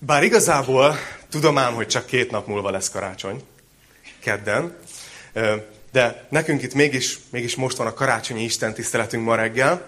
Bár 0.00 0.22
igazából 0.22 0.96
tudom 1.30 1.58
ám, 1.58 1.74
hogy 1.74 1.86
csak 1.86 2.06
két 2.06 2.30
nap 2.30 2.46
múlva 2.46 2.70
lesz 2.70 2.90
karácsony, 2.90 3.42
kedden, 4.22 4.76
de 5.92 6.26
nekünk 6.30 6.62
itt 6.62 6.74
mégis, 6.74 7.18
mégis 7.30 7.54
most 7.54 7.76
van 7.76 7.86
a 7.86 7.94
karácsonyi 7.94 8.42
Isten 8.42 8.74
tiszteletünk 8.74 9.24
ma 9.24 9.34
reggel, 9.34 9.84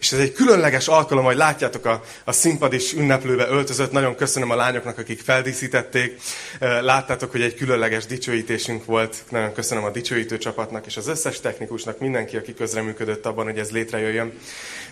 és 0.00 0.12
ez 0.12 0.18
egy 0.18 0.32
különleges 0.32 0.88
alkalom, 0.88 1.24
hogy 1.24 1.36
látjátok 1.36 1.84
a, 1.84 2.02
a 2.24 2.32
színpad 2.32 2.72
is 2.72 2.92
ünneplőbe 2.92 3.46
öltözött. 3.48 3.92
Nagyon 3.92 4.14
köszönöm 4.14 4.50
a 4.50 4.54
lányoknak, 4.54 4.98
akik 4.98 5.20
feldíszítették. 5.20 6.20
Láttátok, 6.60 7.30
hogy 7.30 7.42
egy 7.42 7.54
különleges 7.54 8.06
dicsőítésünk 8.06 8.84
volt. 8.84 9.24
Nagyon 9.30 9.52
köszönöm 9.52 9.84
a 9.84 9.90
dicsőítő 9.90 10.38
csapatnak 10.38 10.86
és 10.86 10.96
az 10.96 11.08
összes 11.08 11.40
technikusnak, 11.40 11.98
mindenki, 11.98 12.36
aki 12.36 12.54
közreműködött 12.54 13.26
abban, 13.26 13.44
hogy 13.44 13.58
ez 13.58 13.70
létrejöjjön. 13.70 14.38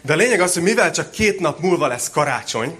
De 0.02 0.12
a 0.12 0.16
lényeg 0.16 0.40
az, 0.40 0.54
hogy 0.54 0.62
mivel 0.62 0.90
csak 0.90 1.10
két 1.10 1.40
nap 1.40 1.60
múlva 1.60 1.86
lesz 1.86 2.10
karácsony, 2.10 2.76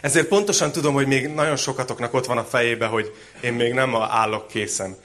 ezért 0.00 0.26
pontosan 0.26 0.72
tudom, 0.72 0.94
hogy 0.94 1.06
még 1.06 1.28
nagyon 1.28 1.56
sokatoknak 1.56 2.14
ott 2.14 2.26
van 2.26 2.38
a 2.38 2.44
fejébe, 2.44 2.86
hogy 2.86 3.14
én 3.40 3.52
még 3.52 3.72
nem 3.72 3.96
állok 3.96 4.48
készen. 4.48 4.96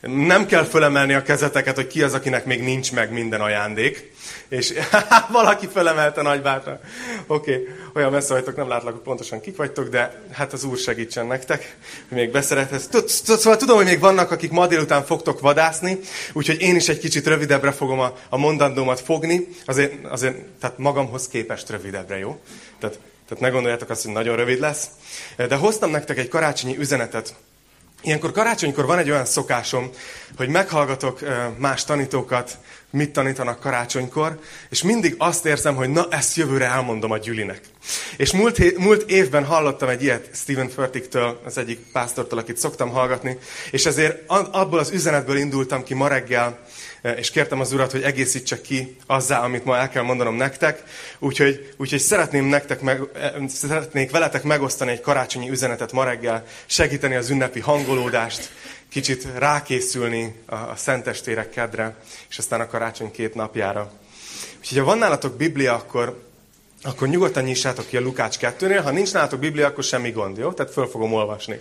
Nem 0.00 0.46
kell 0.46 0.64
fölemelni 0.64 1.14
a 1.14 1.22
kezeteket, 1.22 1.74
hogy 1.74 1.86
ki 1.86 2.02
az, 2.02 2.14
akinek 2.14 2.44
még 2.44 2.62
nincs 2.62 2.92
meg 2.92 3.12
minden 3.12 3.40
ajándék. 3.40 4.12
És 4.48 4.72
valaki 5.32 5.68
fölemelte 5.72 6.22
nagybátra. 6.22 6.80
Oké, 7.26 7.52
okay. 7.52 7.68
olyan 7.94 8.10
messze 8.10 8.32
vagytok, 8.32 8.56
nem 8.56 8.68
látlak, 8.68 8.92
hogy 8.92 9.02
pontosan 9.02 9.40
kik 9.40 9.56
vagytok, 9.56 9.88
de 9.88 10.22
hát 10.32 10.52
az 10.52 10.64
Úr 10.64 10.76
segítsen 10.78 11.26
nektek, 11.26 11.76
hogy 12.08 12.18
még 12.18 12.30
beszerethez. 12.30 12.88
Szóval 13.06 13.56
tudom, 13.56 13.76
hogy 13.76 13.84
még 13.84 14.00
vannak, 14.00 14.30
akik 14.30 14.50
ma 14.50 14.66
délután 14.66 15.04
fogtok 15.04 15.40
vadászni, 15.40 15.98
úgyhogy 16.32 16.60
én 16.60 16.76
is 16.76 16.88
egy 16.88 16.98
kicsit 16.98 17.26
rövidebbre 17.26 17.72
fogom 17.72 17.98
a, 17.98 18.16
a 18.28 18.36
mondandómat 18.36 19.00
fogni, 19.00 19.48
azért, 19.64 20.04
azért, 20.04 20.36
tehát 20.60 20.78
magamhoz 20.78 21.28
képest 21.28 21.70
rövidebbre, 21.70 22.18
jó? 22.18 22.40
Tehát, 22.78 22.98
tehát 23.30 23.44
ne 23.44 23.50
gondoljátok 23.50 23.90
azt, 23.90 24.04
hogy 24.04 24.12
nagyon 24.12 24.36
rövid 24.36 24.60
lesz. 24.60 24.88
De 25.36 25.54
hoztam 25.54 25.90
nektek 25.90 26.18
egy 26.18 26.28
karácsonyi 26.28 26.78
üzenetet, 26.78 27.34
Ilyenkor 28.02 28.32
karácsonykor 28.32 28.86
van 28.86 28.98
egy 28.98 29.10
olyan 29.10 29.24
szokásom, 29.24 29.90
hogy 30.36 30.48
meghallgatok 30.48 31.20
más 31.58 31.84
tanítókat, 31.84 32.58
mit 32.90 33.10
tanítanak 33.12 33.60
karácsonykor, 33.60 34.38
és 34.70 34.82
mindig 34.82 35.14
azt 35.18 35.46
érzem, 35.46 35.74
hogy 35.74 35.88
na, 35.88 36.06
ezt 36.10 36.36
jövőre 36.36 36.66
elmondom 36.66 37.10
a 37.10 37.18
Gyülinek. 37.18 37.60
És 38.16 38.32
múlt, 38.32 38.78
múlt 38.78 39.10
évben 39.10 39.44
hallottam 39.44 39.88
egy 39.88 40.02
ilyet 40.02 40.30
Stephen 40.32 40.68
Furticktől, 40.68 41.40
az 41.44 41.58
egyik 41.58 41.78
pásztortól, 41.92 42.38
akit 42.38 42.56
szoktam 42.56 42.90
hallgatni, 42.90 43.38
és 43.70 43.86
ezért 43.86 44.22
abból 44.26 44.78
az 44.78 44.90
üzenetből 44.90 45.36
indultam 45.36 45.84
ki 45.84 45.94
ma 45.94 46.08
reggel, 46.08 46.58
és 47.16 47.30
kértem 47.30 47.60
az 47.60 47.72
Urat, 47.72 47.90
hogy 47.90 48.02
egészítse 48.02 48.60
ki 48.60 48.96
azzá, 49.06 49.40
amit 49.40 49.64
ma 49.64 49.76
el 49.76 49.88
kell 49.88 50.02
mondanom 50.02 50.34
nektek. 50.34 50.82
Úgyhogy, 51.18 51.74
úgyhogy 51.76 51.98
szeretném 51.98 52.44
nektek 52.44 52.80
meg, 52.80 53.00
szeretnék 53.48 54.10
veletek 54.10 54.42
megosztani 54.42 54.90
egy 54.90 55.00
karácsonyi 55.00 55.50
üzenetet 55.50 55.92
ma 55.92 56.04
reggel, 56.04 56.44
segíteni 56.66 57.14
az 57.14 57.30
ünnepi 57.30 57.60
hangolódást, 57.60 58.50
kicsit 58.90 59.26
rákészülni 59.34 60.34
a, 60.46 60.76
szentestérek 60.76 61.50
kedre, 61.50 61.96
és 62.28 62.38
aztán 62.38 62.60
a 62.60 62.66
karácsony 62.66 63.10
két 63.10 63.34
napjára. 63.34 63.92
Úgyhogy 64.58 64.78
ha 64.78 64.84
van 64.84 64.98
nálatok 64.98 65.36
Biblia, 65.36 65.74
akkor, 65.74 66.22
akkor 66.82 67.08
nyugodtan 67.08 67.42
nyissátok 67.42 67.86
ki 67.86 67.96
a 67.96 68.00
Lukács 68.00 68.36
2-nél. 68.40 68.80
Ha 68.82 68.90
nincs 68.90 69.12
nálatok 69.12 69.40
Biblia, 69.40 69.66
akkor 69.66 69.84
semmi 69.84 70.10
gond, 70.10 70.38
jó? 70.38 70.52
Tehát 70.52 70.72
föl 70.72 70.86
fogom 70.86 71.12
olvasni. 71.12 71.60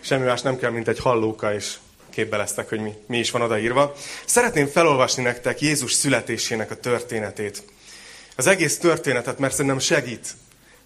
Semmi 0.00 0.24
más 0.24 0.42
nem 0.42 0.58
kell, 0.58 0.70
mint 0.70 0.88
egy 0.88 0.98
hallóka, 0.98 1.54
és 1.54 1.74
képbe 2.10 2.36
lesztek, 2.36 2.68
hogy 2.68 2.80
mi, 2.80 2.94
mi 3.06 3.18
is 3.18 3.30
van 3.30 3.42
odaírva. 3.42 3.94
Szeretném 4.24 4.66
felolvasni 4.66 5.22
nektek 5.22 5.60
Jézus 5.60 5.92
születésének 5.92 6.70
a 6.70 6.76
történetét. 6.76 7.62
Az 8.36 8.46
egész 8.46 8.78
történetet, 8.78 9.38
mert 9.38 9.52
szerintem 9.52 9.78
segít. 9.78 10.34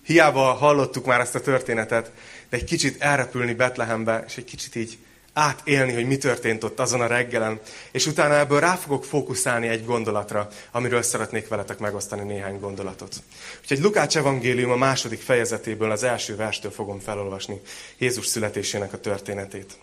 Hiába 0.05 0.53
hallottuk 0.53 1.05
már 1.05 1.21
ezt 1.21 1.35
a 1.35 1.41
történetet, 1.41 2.11
de 2.51 2.57
egy 2.57 2.65
kicsit 2.65 3.03
elrepülni 3.03 3.55
Betlehembe, 3.55 4.25
és 4.27 4.37
egy 4.37 4.45
kicsit 4.45 4.75
így 4.75 4.99
átélni, 5.35 5.93
hogy 5.93 6.07
mi 6.07 6.17
történt 6.17 6.65
ott 6.65 6.81
azon 6.81 7.01
a 7.01 7.07
reggelen, 7.07 7.61
és 7.93 8.07
utána 8.07 8.39
ebből 8.39 8.61
rá 8.61 8.75
fogok 8.75 9.05
fókuszálni 9.05 9.69
egy 9.69 9.85
gondolatra, 9.85 10.49
amiről 10.71 11.03
szeretnék 11.03 11.49
veletek 11.49 11.79
megosztani 11.79 12.23
néhány 12.23 12.59
gondolatot. 12.61 13.23
Úgyhogy 13.61 13.81
Lukács 13.81 14.17
evangélium 14.17 14.71
a 14.71 14.77
második 14.77 15.21
fejezetéből, 15.21 15.91
az 15.91 16.03
első 16.03 16.37
verstől 16.37 16.71
fogom 16.71 17.01
felolvasni 17.01 17.61
Jézus 17.99 18.27
születésének 18.27 18.93
a 18.93 19.01
történetét. 19.01 19.79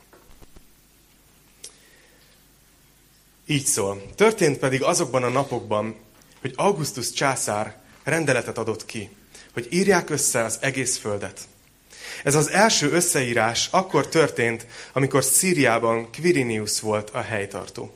Így 3.45 3.65
szól. 3.65 4.01
Történt 4.15 4.57
pedig 4.57 4.83
azokban 4.83 5.23
a 5.23 5.29
napokban, 5.29 5.95
hogy 6.41 6.53
Augustus 6.55 7.11
császár 7.11 7.79
rendeletet 8.03 8.57
adott 8.57 8.85
ki, 8.85 9.09
hogy 9.53 9.67
írják 9.69 10.09
össze 10.09 10.43
az 10.43 10.57
egész 10.61 10.97
földet. 10.97 11.39
Ez 12.23 12.35
az 12.35 12.49
első 12.49 12.91
összeírás 12.91 13.67
akkor 13.71 14.07
történt, 14.07 14.65
amikor 14.93 15.23
Szíriában 15.23 16.11
Quirinius 16.11 16.79
volt 16.79 17.09
a 17.09 17.21
helytartó. 17.21 17.93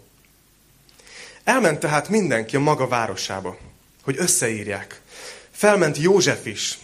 Elment 1.43 1.79
tehát 1.79 2.09
mindenki 2.09 2.55
a 2.55 2.59
maga 2.59 2.87
városába, 2.87 3.57
hogy 4.03 4.15
összeírják. 4.17 5.01
Felment 5.51 5.97
József 5.97 6.45
is 6.45 6.77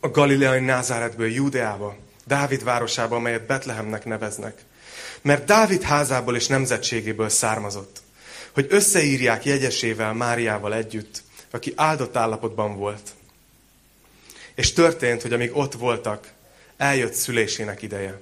a 0.00 0.08
galileai 0.08 0.60
Názáretből 0.60 1.32
Júdeába, 1.32 1.96
Dávid 2.26 2.64
városába, 2.64 3.16
amelyet 3.16 3.46
Betlehemnek 3.46 4.04
neveznek 4.04 4.64
mert 5.22 5.44
Dávid 5.44 5.82
házából 5.82 6.36
és 6.36 6.46
nemzetségéből 6.46 7.28
származott, 7.28 8.02
hogy 8.52 8.66
összeírják 8.68 9.44
jegyesével, 9.44 10.12
Máriával 10.12 10.74
együtt, 10.74 11.22
aki 11.50 11.72
áldott 11.76 12.16
állapotban 12.16 12.76
volt. 12.76 13.10
És 14.54 14.72
történt, 14.72 15.22
hogy 15.22 15.32
amíg 15.32 15.56
ott 15.56 15.72
voltak, 15.72 16.32
eljött 16.80 17.12
szülésének 17.12 17.82
ideje. 17.82 18.20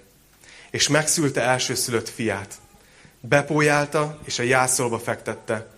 És 0.71 0.89
megszülte 0.89 1.41
elsőszülött 1.41 2.09
fiát. 2.09 2.55
Bepójálta, 3.21 4.19
és 4.25 4.39
a 4.39 4.43
jászolba 4.43 4.99
fektette, 4.99 5.71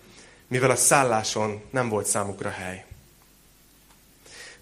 mivel 0.48 0.70
a 0.70 0.76
szálláson 0.76 1.62
nem 1.70 1.88
volt 1.88 2.06
számukra 2.06 2.50
hely. 2.50 2.84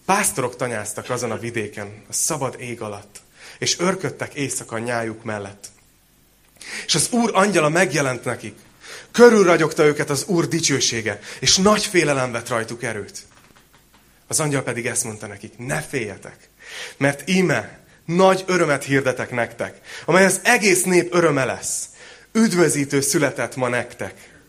Pásztorok 0.05 0.57
tanyáztak 0.57 1.11
azon 1.11 1.31
a 1.31 1.39
vidéken, 1.39 2.05
a 2.09 2.13
szabad 2.13 2.61
ég 2.61 2.81
alatt, 2.81 3.21
és 3.59 3.79
örködtek 3.79 4.35
éjszaka 4.35 4.79
nyájuk 4.79 5.25
mellett. 5.25 5.67
És 6.87 6.95
az 6.95 7.09
Úr 7.11 7.31
angyala 7.35 7.69
megjelent 7.69 8.25
nekik. 8.25 8.59
Körülragyogta 9.11 9.85
őket 9.85 10.11
az 10.11 10.25
Úr 10.25 10.49
dicsősége, 10.49 11.21
és 11.41 11.57
nagy 11.57 11.85
félelem 11.85 12.33
vett 12.33 12.49
rajtuk 12.49 12.83
erőt. 12.83 13.27
Az 14.27 14.41
angyal 14.41 14.63
pedig 14.63 14.87
ezt 14.87 15.05
mondta 15.05 15.27
nekik, 15.27 15.59
ne 15.59 15.81
féljetek, 15.81 16.49
mert 16.97 17.29
íme 17.29 17.87
nagy 18.09 18.45
örömet 18.47 18.85
hirdetek 18.85 19.31
nektek, 19.31 19.81
amely 20.05 20.25
az 20.25 20.41
egész 20.43 20.83
nép 20.83 21.15
öröme 21.15 21.45
lesz. 21.45 21.89
Üdvözítő 22.33 23.01
született 23.01 23.57
ma 23.57 23.69
nektek, 23.69 24.41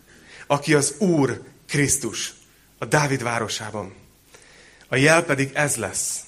aki 0.47 0.73
az 0.73 0.93
Úr 0.97 1.41
Krisztus, 1.67 2.33
a 2.77 2.85
Dávid 2.85 3.23
városában. 3.23 3.93
A 4.87 4.95
jel 4.95 5.23
pedig 5.23 5.51
ez 5.53 5.75
lesz 5.75 6.19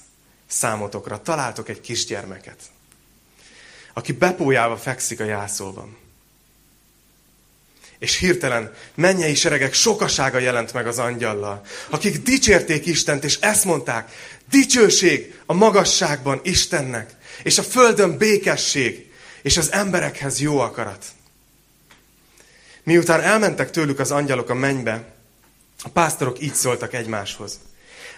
számotokra. 0.46 1.22
Találtok 1.22 1.68
egy 1.68 1.80
kisgyermeket 1.80 2.58
aki 3.92 4.12
bepójálva 4.12 4.76
fekszik 4.76 5.20
a 5.20 5.24
jászolban. 5.24 5.96
És 7.98 8.16
hirtelen 8.16 8.74
mennyei 8.94 9.34
seregek 9.34 9.72
sokasága 9.72 10.38
jelent 10.38 10.72
meg 10.72 10.86
az 10.86 10.98
angyallal, 10.98 11.64
akik 11.90 12.22
dicsérték 12.22 12.86
Istent, 12.86 13.24
és 13.24 13.38
ezt 13.40 13.64
mondták, 13.64 14.10
dicsőség 14.50 15.40
a 15.46 15.52
magasságban 15.52 16.40
Istennek, 16.42 17.10
és 17.42 17.58
a 17.58 17.62
földön 17.62 18.16
békesség, 18.16 19.12
és 19.42 19.56
az 19.56 19.72
emberekhez 19.72 20.40
jó 20.40 20.58
akarat. 20.58 21.04
Miután 22.82 23.20
elmentek 23.20 23.70
tőlük 23.70 23.98
az 23.98 24.10
angyalok 24.10 24.50
a 24.50 24.54
mennybe, 24.54 25.14
a 25.82 25.88
pásztorok 25.88 26.40
így 26.40 26.54
szóltak 26.54 26.94
egymáshoz. 26.94 27.58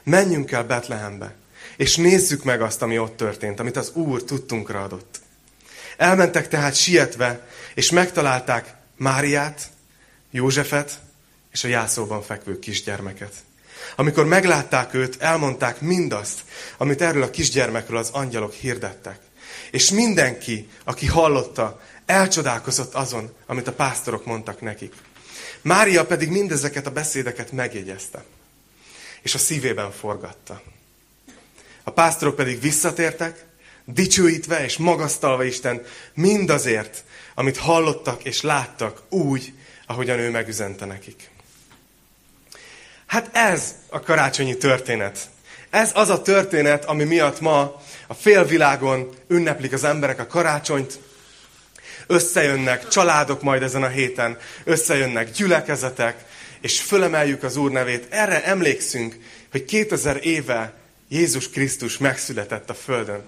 Menjünk 0.02 0.50
el 0.50 0.64
Betlehembe, 0.64 1.34
és 1.76 1.96
nézzük 1.96 2.44
meg 2.44 2.62
azt, 2.62 2.82
ami 2.82 2.98
ott 2.98 3.16
történt, 3.16 3.60
amit 3.60 3.76
az 3.76 3.90
Úr 3.94 4.24
tudtunkra 4.24 4.82
adott. 4.82 5.20
Elmentek 5.96 6.48
tehát 6.48 6.74
sietve, 6.74 7.48
és 7.74 7.90
megtalálták 7.90 8.74
Máriát, 8.96 9.70
Józsefet 10.30 10.98
és 11.52 11.64
a 11.64 11.68
jászóban 11.68 12.22
fekvő 12.22 12.58
kisgyermeket. 12.58 13.32
Amikor 13.96 14.24
meglátták 14.24 14.94
őt, 14.94 15.22
elmondták 15.22 15.80
mindazt, 15.80 16.40
amit 16.76 17.02
erről 17.02 17.22
a 17.22 17.30
kisgyermekről 17.30 17.98
az 17.98 18.10
angyalok 18.12 18.52
hirdettek. 18.52 19.18
És 19.70 19.90
mindenki, 19.90 20.68
aki 20.84 21.06
hallotta, 21.06 21.80
elcsodálkozott 22.06 22.94
azon, 22.94 23.32
amit 23.46 23.68
a 23.68 23.72
pásztorok 23.72 24.24
mondtak 24.24 24.60
nekik. 24.60 24.94
Mária 25.62 26.06
pedig 26.06 26.28
mindezeket 26.28 26.86
a 26.86 26.90
beszédeket 26.90 27.52
megjegyezte, 27.52 28.24
és 29.22 29.34
a 29.34 29.38
szívében 29.38 29.92
forgatta. 29.92 30.62
A 31.82 31.90
pásztorok 31.90 32.36
pedig 32.36 32.60
visszatértek, 32.60 33.44
dicsőítve 33.84 34.64
és 34.64 34.76
magasztalva 34.76 35.44
Isten 35.44 35.82
mindazért, 36.14 37.04
amit 37.34 37.56
hallottak 37.56 38.24
és 38.24 38.40
láttak 38.40 39.02
úgy, 39.08 39.52
ahogyan 39.86 40.18
ő 40.18 40.30
megüzente 40.30 40.84
nekik. 40.84 41.30
Hát 43.14 43.36
ez 43.36 43.74
a 43.88 44.00
karácsonyi 44.00 44.56
történet. 44.56 45.18
Ez 45.70 45.90
az 45.94 46.08
a 46.08 46.22
történet, 46.22 46.84
ami 46.84 47.04
miatt 47.04 47.40
ma 47.40 47.82
a 48.06 48.14
félvilágon 48.14 49.14
ünneplik 49.28 49.72
az 49.72 49.84
emberek 49.84 50.18
a 50.18 50.26
karácsonyt, 50.26 50.98
összejönnek 52.06 52.88
családok 52.88 53.42
majd 53.42 53.62
ezen 53.62 53.82
a 53.82 53.88
héten, 53.88 54.38
összejönnek 54.64 55.30
gyülekezetek, 55.30 56.24
és 56.60 56.80
fölemeljük 56.80 57.42
az 57.42 57.56
Úr 57.56 57.70
nevét. 57.70 58.06
Erre 58.10 58.44
emlékszünk, 58.44 59.16
hogy 59.50 59.64
2000 59.64 60.26
éve 60.26 60.74
Jézus 61.08 61.50
Krisztus 61.50 61.98
megszületett 61.98 62.70
a 62.70 62.74
Földön. 62.74 63.22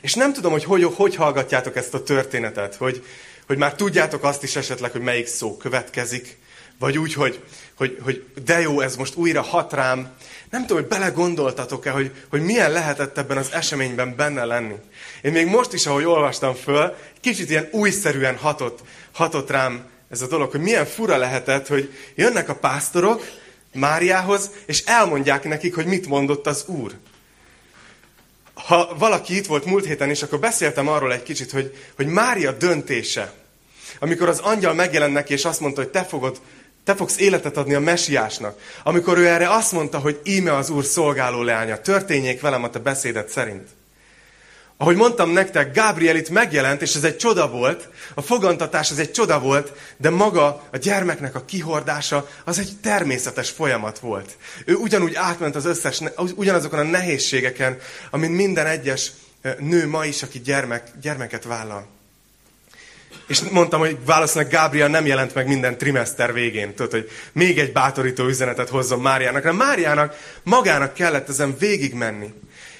És 0.00 0.14
nem 0.14 0.32
tudom, 0.32 0.52
hogy 0.52 0.64
hogy, 0.64 0.84
hogy 0.84 1.16
hallgatjátok 1.16 1.76
ezt 1.76 1.94
a 1.94 2.02
történetet, 2.02 2.74
hogy, 2.74 3.04
hogy 3.46 3.56
már 3.56 3.74
tudjátok 3.74 4.24
azt 4.24 4.42
is 4.42 4.56
esetleg, 4.56 4.90
hogy 4.90 5.00
melyik 5.00 5.26
szó 5.26 5.56
következik, 5.56 6.40
vagy 6.78 6.98
úgy, 6.98 7.14
hogy, 7.14 7.42
hogy, 7.74 7.98
hogy 8.02 8.24
de 8.44 8.60
jó, 8.60 8.80
ez 8.80 8.96
most 8.96 9.14
újra 9.14 9.42
hat 9.42 9.72
rám. 9.72 10.10
Nem 10.50 10.60
tudom, 10.60 10.82
hogy 10.82 10.90
belegondoltatok-e, 10.90 11.90
hogy, 11.90 12.12
hogy 12.28 12.42
milyen 12.42 12.72
lehetett 12.72 13.18
ebben 13.18 13.36
az 13.36 13.52
eseményben 13.52 14.16
benne 14.16 14.44
lenni. 14.44 14.74
Én 15.22 15.32
még 15.32 15.46
most 15.46 15.72
is, 15.72 15.86
ahogy 15.86 16.04
olvastam 16.04 16.54
föl, 16.54 16.94
kicsit 17.20 17.50
ilyen 17.50 17.68
újszerűen 17.72 18.36
hatott, 18.36 18.80
hatott 19.12 19.50
rám 19.50 19.90
ez 20.10 20.20
a 20.20 20.26
dolog, 20.26 20.50
hogy 20.50 20.60
milyen 20.60 20.86
fura 20.86 21.16
lehetett, 21.16 21.66
hogy 21.66 21.92
jönnek 22.14 22.48
a 22.48 22.54
pásztorok 22.54 23.24
Máriához, 23.74 24.50
és 24.66 24.84
elmondják 24.84 25.44
nekik, 25.44 25.74
hogy 25.74 25.86
mit 25.86 26.06
mondott 26.06 26.46
az 26.46 26.64
Úr. 26.66 26.92
Ha 28.54 28.94
valaki 28.98 29.36
itt 29.36 29.46
volt 29.46 29.64
múlt 29.64 29.86
héten 29.86 30.10
is, 30.10 30.22
akkor 30.22 30.38
beszéltem 30.38 30.88
arról 30.88 31.12
egy 31.12 31.22
kicsit, 31.22 31.50
hogy, 31.50 31.76
hogy 31.96 32.06
Mária 32.06 32.52
döntése, 32.52 33.32
amikor 34.00 34.28
az 34.28 34.38
angyal 34.38 34.74
megjelent 34.74 35.12
neki, 35.12 35.32
és 35.32 35.44
azt 35.44 35.60
mondta, 35.60 35.80
hogy 35.80 35.90
te 35.90 36.04
fogod 36.04 36.40
te 36.84 36.94
fogsz 36.94 37.18
életet 37.18 37.56
adni 37.56 37.74
a 37.74 37.80
mesiásnak. 37.80 38.58
Amikor 38.82 39.18
ő 39.18 39.26
erre 39.26 39.50
azt 39.50 39.72
mondta, 39.72 39.98
hogy 39.98 40.20
íme 40.24 40.56
az 40.56 40.70
Úr 40.70 40.84
szolgáló 40.84 41.42
leánya, 41.42 41.80
történjék 41.80 42.40
velem 42.40 42.64
a 42.64 42.70
te 42.70 42.78
beszédet 42.78 43.28
szerint. 43.28 43.68
Ahogy 44.76 44.96
mondtam 44.96 45.30
nektek, 45.30 45.72
Gábriel 45.72 46.16
itt 46.16 46.28
megjelent, 46.28 46.82
és 46.82 46.94
ez 46.94 47.04
egy 47.04 47.16
csoda 47.16 47.48
volt, 47.48 47.88
a 48.14 48.22
fogantatás 48.22 48.90
ez 48.90 48.98
egy 48.98 49.10
csoda 49.10 49.40
volt, 49.40 49.72
de 49.96 50.10
maga 50.10 50.62
a 50.72 50.76
gyermeknek 50.76 51.34
a 51.34 51.44
kihordása 51.44 52.28
az 52.44 52.58
egy 52.58 52.72
természetes 52.82 53.50
folyamat 53.50 53.98
volt. 53.98 54.36
Ő 54.64 54.74
ugyanúgy 54.74 55.14
átment 55.14 55.56
az 55.56 55.64
összes, 55.64 56.00
ugyanazokon 56.34 56.78
a 56.78 56.82
nehézségeken, 56.82 57.78
amit 58.10 58.30
minden 58.30 58.66
egyes 58.66 59.10
nő 59.58 59.88
ma 59.88 60.04
is, 60.04 60.22
aki 60.22 60.40
gyermek, 60.40 60.90
gyermeket 61.00 61.44
vállal. 61.44 61.86
És 63.32 63.40
mondtam, 63.50 63.80
hogy 63.80 63.96
valószínűleg 64.06 64.52
Gábriel 64.52 64.88
nem 64.88 65.06
jelent 65.06 65.34
meg 65.34 65.46
minden 65.46 65.78
trimester 65.78 66.32
végén. 66.32 66.74
Tudod, 66.74 66.90
hogy 66.90 67.10
még 67.32 67.58
egy 67.58 67.72
bátorító 67.72 68.24
üzenetet 68.26 68.68
hozzon 68.68 69.00
Máriának. 69.00 69.42
De 69.42 69.52
Máriának 69.52 70.16
magának 70.42 70.94
kellett 70.94 71.28
ezen 71.28 71.56
végig 71.58 71.94
menni. 71.94 72.32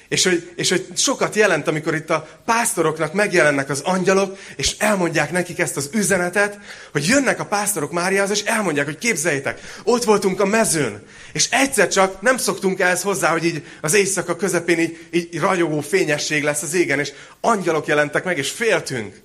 És 0.07 0.23
hogy, 0.23 0.51
és 0.55 0.69
hogy 0.69 0.85
sokat 0.95 1.35
jelent, 1.35 1.67
amikor 1.67 1.95
itt 1.95 2.09
a 2.09 2.27
pásztoroknak 2.45 3.13
megjelennek 3.13 3.69
az 3.69 3.81
angyalok, 3.81 4.37
és 4.55 4.75
elmondják 4.77 5.31
nekik 5.31 5.59
ezt 5.59 5.77
az 5.77 5.89
üzenetet, 5.93 6.59
hogy 6.91 7.05
jönnek 7.05 7.39
a 7.39 7.45
pásztorok 7.45 7.91
Máriához, 7.91 8.31
és 8.31 8.43
elmondják, 8.43 8.85
hogy 8.85 8.97
képzeljétek, 8.97 9.59
ott 9.83 10.03
voltunk 10.03 10.39
a 10.39 10.45
mezőn, 10.45 11.03
és 11.31 11.47
egyszer 11.51 11.87
csak 11.87 12.21
nem 12.21 12.37
szoktunk 12.37 12.79
ehhez 12.79 13.01
hozzá, 13.01 13.31
hogy 13.31 13.45
így 13.45 13.65
az 13.81 13.93
éjszaka 13.93 14.35
közepén 14.35 14.79
így, 14.79 14.97
így 15.11 15.39
ragyogó 15.39 15.81
fényesség 15.81 16.43
lesz 16.43 16.61
az 16.61 16.73
égen, 16.73 16.99
és 16.99 17.11
angyalok 17.41 17.87
jelentek 17.87 18.23
meg, 18.23 18.37
és 18.37 18.49
féltünk. 18.49 19.21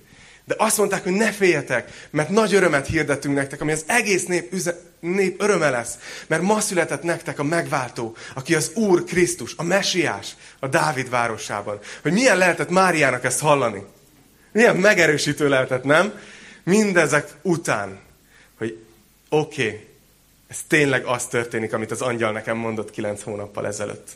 De 0.49 0.55
azt 0.57 0.77
mondták, 0.77 1.03
hogy 1.03 1.11
ne 1.11 1.31
féljetek, 1.31 2.07
mert 2.09 2.29
nagy 2.29 2.53
örömet 2.53 2.87
hirdetünk 2.87 3.35
nektek, 3.35 3.61
ami 3.61 3.71
az 3.71 3.83
egész 3.87 4.25
nép, 4.25 4.53
üze, 4.53 4.79
nép 4.99 5.41
öröme 5.41 5.69
lesz. 5.69 5.97
Mert 6.27 6.41
ma 6.41 6.59
született 6.59 7.03
nektek 7.03 7.39
a 7.39 7.43
megváltó, 7.43 8.15
aki 8.35 8.55
az 8.55 8.71
Úr 8.73 9.03
Krisztus, 9.03 9.53
a 9.57 9.63
Mesiás, 9.63 10.35
a 10.59 10.67
Dávid 10.67 11.09
városában. 11.09 11.79
Hogy 12.01 12.11
milyen 12.11 12.37
lehetett 12.37 12.69
Máriának 12.69 13.23
ezt 13.23 13.39
hallani? 13.39 13.83
Milyen 14.51 14.75
megerősítő 14.75 15.49
lehetett, 15.49 15.83
nem? 15.83 16.19
Mindezek 16.63 17.29
után, 17.41 17.99
hogy 18.57 18.77
oké, 19.29 19.65
okay, 19.65 19.87
ez 20.47 20.57
tényleg 20.67 21.05
az 21.05 21.25
történik, 21.25 21.73
amit 21.73 21.91
az 21.91 22.01
angyal 22.01 22.31
nekem 22.31 22.57
mondott 22.57 22.91
kilenc 22.91 23.21
hónappal 23.21 23.67
ezelőtt. 23.67 24.09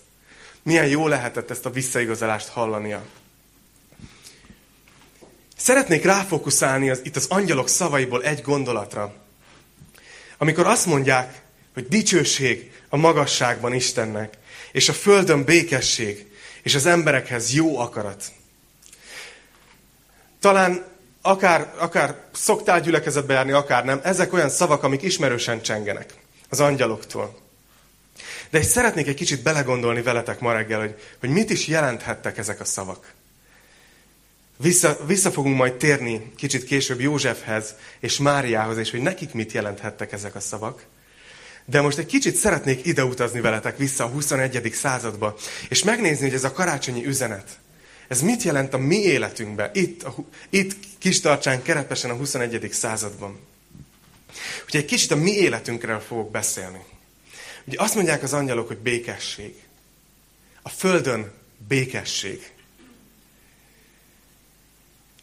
Milyen 0.63 0.88
jó 0.88 1.07
lehetett 1.07 1.50
ezt 1.50 1.65
a 1.65 1.69
visszaigazolást 1.69 2.47
hallania. 2.47 3.03
Szeretnék 5.63 6.04
ráfókuszálni 6.04 6.89
az, 6.89 7.00
itt 7.04 7.15
az 7.15 7.25
angyalok 7.30 7.68
szavaiból 7.68 8.24
egy 8.24 8.42
gondolatra. 8.42 9.13
Amikor 10.38 10.65
azt 10.68 10.86
mondják, 10.86 11.42
hogy 11.74 11.88
dicsőség 11.88 12.71
a 12.89 12.98
magasságban 12.98 13.74
Istennek, 13.74 14.38
és 14.71 14.89
a 14.89 14.94
földön 14.94 15.44
békesség, 15.44 16.31
és 16.63 16.75
az 16.75 16.86
emberekhez 16.86 17.54
jó 17.54 17.80
akarat. 17.80 18.24
Talán 20.39 20.86
akár, 21.21 21.74
akár 21.77 22.18
szoktál 22.31 22.81
gyülekezetbe 22.81 23.33
járni, 23.33 23.51
akár 23.51 23.86
nem, 23.86 24.00
ezek 24.04 24.33
olyan 24.33 24.50
szavak, 24.50 24.83
amik 24.83 25.01
ismerősen 25.01 25.62
csengenek 25.62 26.13
az 26.50 26.59
angyaloktól. 26.59 27.38
De 28.50 28.57
egy 28.57 28.68
szeretnék 28.68 29.07
egy 29.07 29.16
kicsit 29.16 29.44
belegondolni 29.44 30.01
veletek 30.01 30.39
ma 30.39 30.54
reggel, 30.54 30.80
hogy, 30.80 30.95
hogy 31.19 31.30
mit 31.30 31.50
is 31.50 31.68
jelenthettek 31.68 32.38
ezek 32.38 32.59
a 32.59 32.66
szavak. 32.66 33.13
Vissza, 34.58 35.06
vissza 35.06 35.32
fogunk 35.32 35.58
majd 35.58 35.74
térni 35.74 36.32
kicsit 36.36 36.64
később 36.64 37.02
Józsefhez 37.02 37.76
és 38.00 38.18
Máriához, 38.18 38.78
és 38.78 38.92
hogy 38.92 39.02
nekik 39.02 39.34
mit 39.34 39.52
jelenthettek 39.52 40.12
ezek 40.12 40.36
a 40.36 40.40
szavak. 40.40 40.86
De 41.66 41.82
most 41.82 41.98
egy 41.98 42.06
kicsit 42.06 42.36
szeretnék 42.36 42.86
ideutazni 42.86 43.42
veletek 43.42 43.78
vissza 43.78 44.04
a 44.04 44.08
21. 44.08 44.74
századba, 44.74 45.36
és 45.70 45.84
megnézni, 45.84 46.26
hogy 46.26 46.36
ez 46.36 46.44
a 46.44 46.52
karácsonyi 46.52 47.06
üzenet, 47.06 47.60
ez 48.08 48.22
mit 48.22 48.44
jelent 48.44 48.74
a 48.74 48.78
mi 48.78 48.96
életünkben, 48.96 49.70
itt, 49.74 50.04
a, 50.04 50.16
itt 50.50 50.76
Kistarcsán, 50.98 51.62
Kerepesen 51.62 52.10
a 52.10 52.16
21. 52.16 52.70
században. 52.72 53.40
Ugye 54.68 54.80
egy 54.80 54.86
kicsit 54.86 55.12
a 55.12 55.16
mi 55.16 55.32
életünkről 55.32 56.00
fogok 56.00 56.32
beszélni. 56.32 56.84
Ugye 57.66 57.82
azt 57.82 57.96
mondják 57.96 58.24
az 58.24 58.34
angyalok, 58.34 58.68
hogy 58.68 58.78
békesség. 58.78 59.56
A 60.62 60.70
földön 60.70 61.32
békesség. 61.68 62.53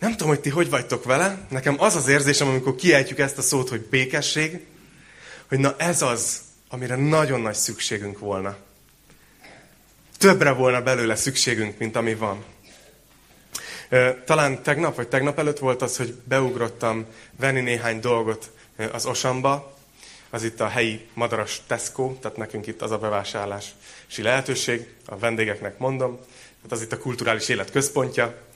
Nem 0.00 0.10
tudom, 0.10 0.28
hogy 0.28 0.40
ti 0.40 0.48
hogy 0.48 0.70
vagytok 0.70 1.04
vele. 1.04 1.46
Nekem 1.48 1.76
az 1.78 1.96
az 1.96 2.08
érzésem, 2.08 2.48
amikor 2.48 2.74
kiejtjük 2.74 3.18
ezt 3.18 3.38
a 3.38 3.42
szót, 3.42 3.68
hogy 3.68 3.80
békesség, 3.80 4.66
hogy 5.48 5.58
na 5.58 5.74
ez 5.78 6.02
az, 6.02 6.40
amire 6.68 6.96
nagyon 6.96 7.40
nagy 7.40 7.54
szükségünk 7.54 8.18
volna. 8.18 8.56
Többre 10.18 10.50
volna 10.50 10.82
belőle 10.82 11.16
szükségünk, 11.16 11.78
mint 11.78 11.96
ami 11.96 12.14
van. 12.14 12.44
Talán 14.24 14.62
tegnap, 14.62 14.96
vagy 14.96 15.08
tegnap 15.08 15.38
előtt 15.38 15.58
volt 15.58 15.82
az, 15.82 15.96
hogy 15.96 16.14
beugrottam 16.24 17.06
venni 17.36 17.60
néhány 17.60 18.00
dolgot 18.00 18.50
az 18.92 19.06
Osamba, 19.06 19.78
az 20.30 20.42
itt 20.42 20.60
a 20.60 20.68
helyi 20.68 21.06
madaras 21.14 21.60
Tesco, 21.66 22.14
tehát 22.20 22.36
nekünk 22.36 22.66
itt 22.66 22.82
az 22.82 22.90
a 22.90 22.98
bevásárlási 22.98 23.72
lehetőség, 24.16 24.88
a 25.06 25.18
vendégeknek 25.18 25.78
mondom, 25.78 26.16
tehát 26.16 26.72
az 26.72 26.82
itt 26.82 26.92
a 26.92 26.98
kulturális 26.98 27.48
élet 27.48 27.70
központja, 27.70 28.48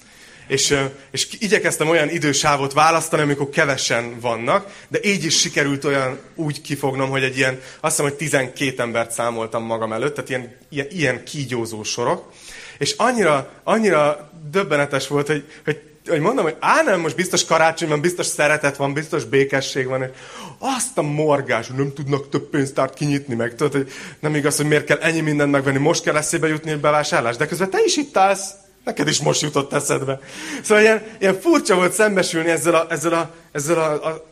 és, 0.47 0.77
és 1.11 1.29
igyekeztem 1.39 1.89
olyan 1.89 2.09
idősávot 2.09 2.73
választani, 2.73 3.23
amikor 3.23 3.49
kevesen 3.51 4.21
vannak, 4.21 4.73
de 4.89 4.99
így 5.03 5.25
is 5.25 5.39
sikerült 5.39 5.85
olyan 5.85 6.19
úgy 6.35 6.61
kifognom, 6.61 7.11
hogy 7.11 7.23
egy 7.23 7.37
ilyen, 7.37 7.61
azt 7.81 7.97
hiszem, 7.97 8.11
hogy 8.11 8.19
12 8.19 8.83
embert 8.83 9.11
számoltam 9.11 9.65
magam 9.65 9.93
előtt, 9.93 10.15
tehát 10.15 10.31
ilyen, 10.31 10.57
ilyen, 10.69 10.87
ilyen 10.91 11.25
kígyózó 11.25 11.83
sorok. 11.83 12.33
És 12.79 12.95
annyira, 12.97 13.51
annyira 13.65 14.31
döbbenetes 14.51 15.09
volt, 15.09 15.27
hogy, 15.27 15.45
hogy 15.65 15.81
hogy 16.09 16.21
mondom, 16.21 16.45
hogy 16.45 16.57
á, 16.61 16.83
nem, 16.83 17.01
most 17.01 17.17
biztos 17.17 17.45
karácsony 17.45 17.89
van, 17.89 18.01
biztos 18.01 18.27
szeretet 18.27 18.77
van, 18.77 18.93
biztos 18.93 19.25
békesség 19.25 19.87
van. 19.87 20.11
Azt 20.59 20.99
a 20.99 21.03
morgás, 21.03 21.67
nem 21.67 21.93
tudnak 21.95 22.29
több 22.29 22.49
pénztárt 22.51 22.95
kinyitni 22.95 23.35
meg. 23.35 23.55
Tudod, 23.55 23.73
hogy 23.73 23.93
nem 24.21 24.35
igaz, 24.35 24.57
hogy 24.57 24.67
miért 24.67 24.85
kell 24.85 24.99
ennyi 24.99 25.21
mindent 25.21 25.51
megvenni, 25.51 25.79
most 25.79 26.03
kell 26.03 26.17
eszébe 26.17 26.49
jutni 26.49 26.71
egy 26.71 26.81
bevásárlás. 26.81 27.37
De 27.37 27.47
közben 27.47 27.71
te 27.71 27.79
is 27.85 27.97
itt 27.97 28.17
állsz. 28.17 28.51
Neked 28.85 29.09
is 29.09 29.21
most 29.21 29.43
jutott 29.43 29.73
eszedbe. 29.73 30.21
Szóval 30.63 30.83
ilyen, 30.83 31.03
ilyen 31.19 31.41
furcsa 31.41 31.75
volt 31.75 31.93
szembesülni 31.93 32.51
ezzel, 32.51 32.75
a, 32.75 32.87
ezzel, 32.89 33.13
a, 33.13 33.35
ezzel, 33.53 33.79
a, 33.79 34.07
a, 34.07 34.27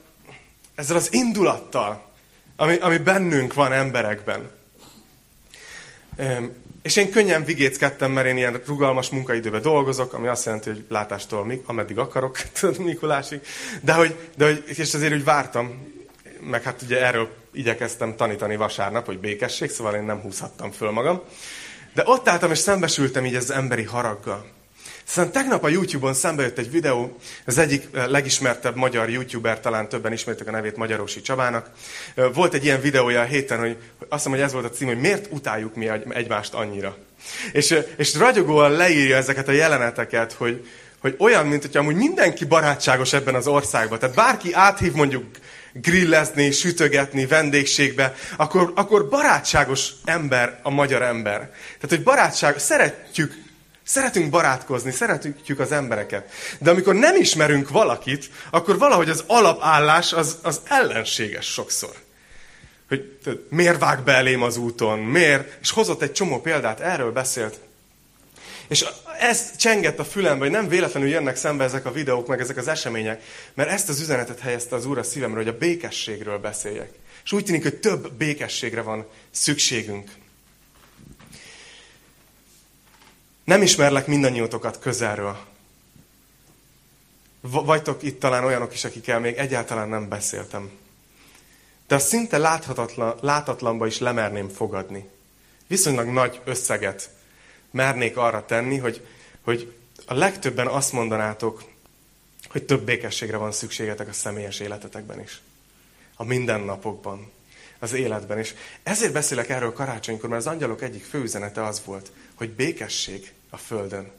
ezzel 0.75 0.97
az 0.97 1.13
indulattal, 1.13 2.11
ami, 2.57 2.77
ami 2.77 2.99
bennünk 2.99 3.55
van 3.55 3.73
emberekben. 3.73 4.51
És 6.83 6.97
én 6.97 7.11
könnyen 7.11 7.45
vigéckedtem, 7.45 8.13
mert 8.13 8.27
én 8.27 8.37
ilyen 8.37 8.61
rugalmas 8.67 9.11
munkaidőben 9.11 9.63
dolgozok, 9.63 10.13
ami 10.13 10.27
azt 10.27 10.45
jelenti, 10.45 10.69
hogy 10.69 10.85
látástól 10.89 11.61
ameddig 11.67 11.99
akarok, 11.99 12.39
tudod, 12.61 12.79
Mikulásig. 12.79 13.41
De 13.81 13.93
hogy, 13.93 14.17
de 14.37 14.45
hogy, 14.45 14.65
és 14.67 14.95
azért 14.95 15.13
úgy 15.13 15.25
vártam, 15.25 15.93
meg 16.41 16.63
hát 16.63 16.83
ugye 16.83 17.05
erről 17.05 17.29
igyekeztem 17.53 18.17
tanítani 18.17 18.57
vasárnap, 18.57 19.07
hogy 19.07 19.19
békesség, 19.19 19.71
szóval 19.71 19.95
én 19.95 20.03
nem 20.03 20.21
húzhattam 20.21 20.71
föl 20.71 20.91
magam. 20.91 21.23
De 21.95 22.03
ott 22.07 22.29
álltam, 22.29 22.51
és 22.51 22.59
szembesültem 22.59 23.25
így 23.25 23.35
az 23.35 23.51
emberi 23.51 23.83
haraggal. 23.83 24.47
Aztán 25.07 25.33
tegnap 25.33 25.65
a 25.65 25.69
YouTube-on 25.69 26.15
szembe 26.15 26.43
jött 26.43 26.59
egy 26.59 26.71
videó, 26.71 27.19
az 27.45 27.59
egyik 27.59 27.89
eh, 27.93 28.07
legismertebb 28.07 28.77
magyar 28.77 29.11
YouTuber, 29.11 29.61
talán 29.61 29.89
többen 29.89 30.13
ismertek 30.13 30.47
a 30.47 30.51
nevét 30.51 30.77
Magyarosi 30.77 31.21
Csabának. 31.21 31.71
Eh, 32.15 32.25
volt 32.35 32.55
egy 32.55 32.65
ilyen 32.65 32.81
videója 32.81 33.21
a 33.21 33.25
héten, 33.25 33.59
hogy 33.59 33.77
azt 33.99 34.09
hiszem, 34.11 34.33
hogy 34.33 34.41
ez 34.41 34.53
volt 34.53 34.65
a 34.65 34.71
cím, 34.71 34.87
hogy 34.87 35.01
miért 35.01 35.27
utáljuk 35.31 35.75
mi 35.75 35.89
egymást 36.09 36.55
annyira. 36.55 36.97
És, 37.53 37.71
eh, 37.71 37.85
és 37.97 38.15
ragyogóan 38.15 38.71
leírja 38.71 39.17
ezeket 39.17 39.49
a 39.49 39.53
jeleneteket, 39.53 40.33
hogy, 40.33 40.67
hogy 40.99 41.15
olyan, 41.19 41.47
mint 41.47 41.63
hogy 41.63 41.77
amúgy 41.77 41.97
mindenki 41.97 42.45
barátságos 42.45 43.13
ebben 43.13 43.35
az 43.35 43.47
országban. 43.47 43.99
Tehát 43.99 44.15
bárki 44.15 44.53
áthív 44.53 44.93
mondjuk 44.93 45.25
grillezni, 45.73 46.51
sütögetni 46.51 47.27
vendégségbe, 47.27 48.15
akkor, 48.37 48.73
akkor 48.75 49.09
barátságos 49.09 49.91
ember 50.05 50.61
a 50.63 50.71
magyar 50.71 51.03
ember. 51.03 51.39
Tehát, 51.39 51.89
hogy 51.89 52.03
barátság, 52.03 52.59
szeretjük 52.59 53.41
Szeretünk 53.85 54.31
barátkozni, 54.31 54.91
szeretjük 54.91 55.59
az 55.59 55.73
embereket. 55.73 56.31
De 56.59 56.71
amikor 56.71 56.95
nem 56.95 57.17
ismerünk 57.17 57.69
valakit, 57.69 58.31
akkor 58.51 58.79
valahogy 58.79 59.09
az 59.09 59.25
alapállás 59.27 60.13
az, 60.13 60.39
az 60.43 60.61
ellenséges 60.65 61.47
sokszor. 61.47 61.95
Hogy 62.89 63.19
miért 63.49 63.79
vág 63.79 64.03
be 64.03 64.13
elém 64.13 64.43
az 64.43 64.57
úton, 64.57 64.99
miért? 64.99 65.59
És 65.61 65.71
hozott 65.71 66.03
egy 66.03 66.13
csomó 66.13 66.41
példát, 66.41 66.81
erről 66.81 67.13
beszélt. 67.13 67.59
És 68.73 68.85
ez 69.19 69.57
csengett 69.57 69.99
a 69.99 70.05
fülembe, 70.05 70.45
hogy 70.45 70.51
nem 70.51 70.69
véletlenül 70.69 71.09
jönnek 71.09 71.37
szembe 71.37 71.65
ezek 71.65 71.87
a 71.87 71.93
videók, 71.93 72.27
meg 72.27 72.41
ezek 72.41 72.57
az 72.57 72.69
események, 72.69 73.23
mert 73.55 73.71
ezt 73.71 73.89
az 73.89 74.01
üzenetet 74.01 74.41
helyezte 74.41 74.75
az 74.75 74.87
Úr 74.87 74.99
a 74.99 75.03
szívemre, 75.03 75.37
hogy 75.37 75.49
a 75.49 75.59
békességről 75.59 76.39
beszéljek. 76.39 76.93
És 77.25 77.33
úgy 77.33 77.45
tűnik, 77.45 77.63
hogy 77.63 77.77
több 77.77 78.13
békességre 78.13 78.81
van 78.81 79.07
szükségünk. 79.31 80.11
Nem 83.45 83.63
ismerlek 83.63 84.07
mindannyiótokat 84.07 84.79
közelről. 84.79 85.39
Vagytok 87.41 88.03
itt 88.03 88.21
talán 88.21 88.45
olyanok 88.45 88.75
is, 88.75 88.85
akikkel 88.85 89.21
még 89.21 89.37
egyáltalán 89.37 89.89
nem 89.89 90.09
beszéltem. 90.09 90.71
De 91.87 91.95
a 91.95 91.99
szinte 91.99 92.39
láthatatlan, 92.39 93.19
látatlanba 93.21 93.87
is 93.87 93.99
lemerném 93.99 94.49
fogadni. 94.49 95.09
Viszonylag 95.67 96.07
nagy 96.07 96.41
összeget 96.45 97.11
mernék 97.73 98.17
arra 98.17 98.45
tenni, 98.45 98.79
hogy, 98.79 99.07
hogy 99.43 99.75
a 100.07 100.15
legtöbben 100.15 100.67
azt 100.67 100.93
mondanátok, 100.93 101.63
hogy 102.49 102.63
több 102.63 102.85
békességre 102.85 103.37
van 103.37 103.53
szükségetek 103.53 104.09
a 104.09 104.13
személyes 104.13 104.61
életetekben 104.61 105.21
is. 105.21 105.41
A 106.17 106.25
mindennapokban, 106.25 107.31
az 107.79 107.93
életben 107.93 108.39
is. 108.39 108.55
Ezért 108.83 109.13
beszélek 109.13 109.49
erről 109.49 109.73
karácsonykor, 109.73 110.29
mert 110.29 110.47
az 110.47 110.53
angyalok 110.53 110.83
egyik 110.83 111.05
főüzenete 111.05 111.65
az 111.65 111.83
volt, 111.85 112.11
hogy 112.35 112.51
békesség 112.51 113.33
a 113.51 113.57
Földön. 113.57 114.11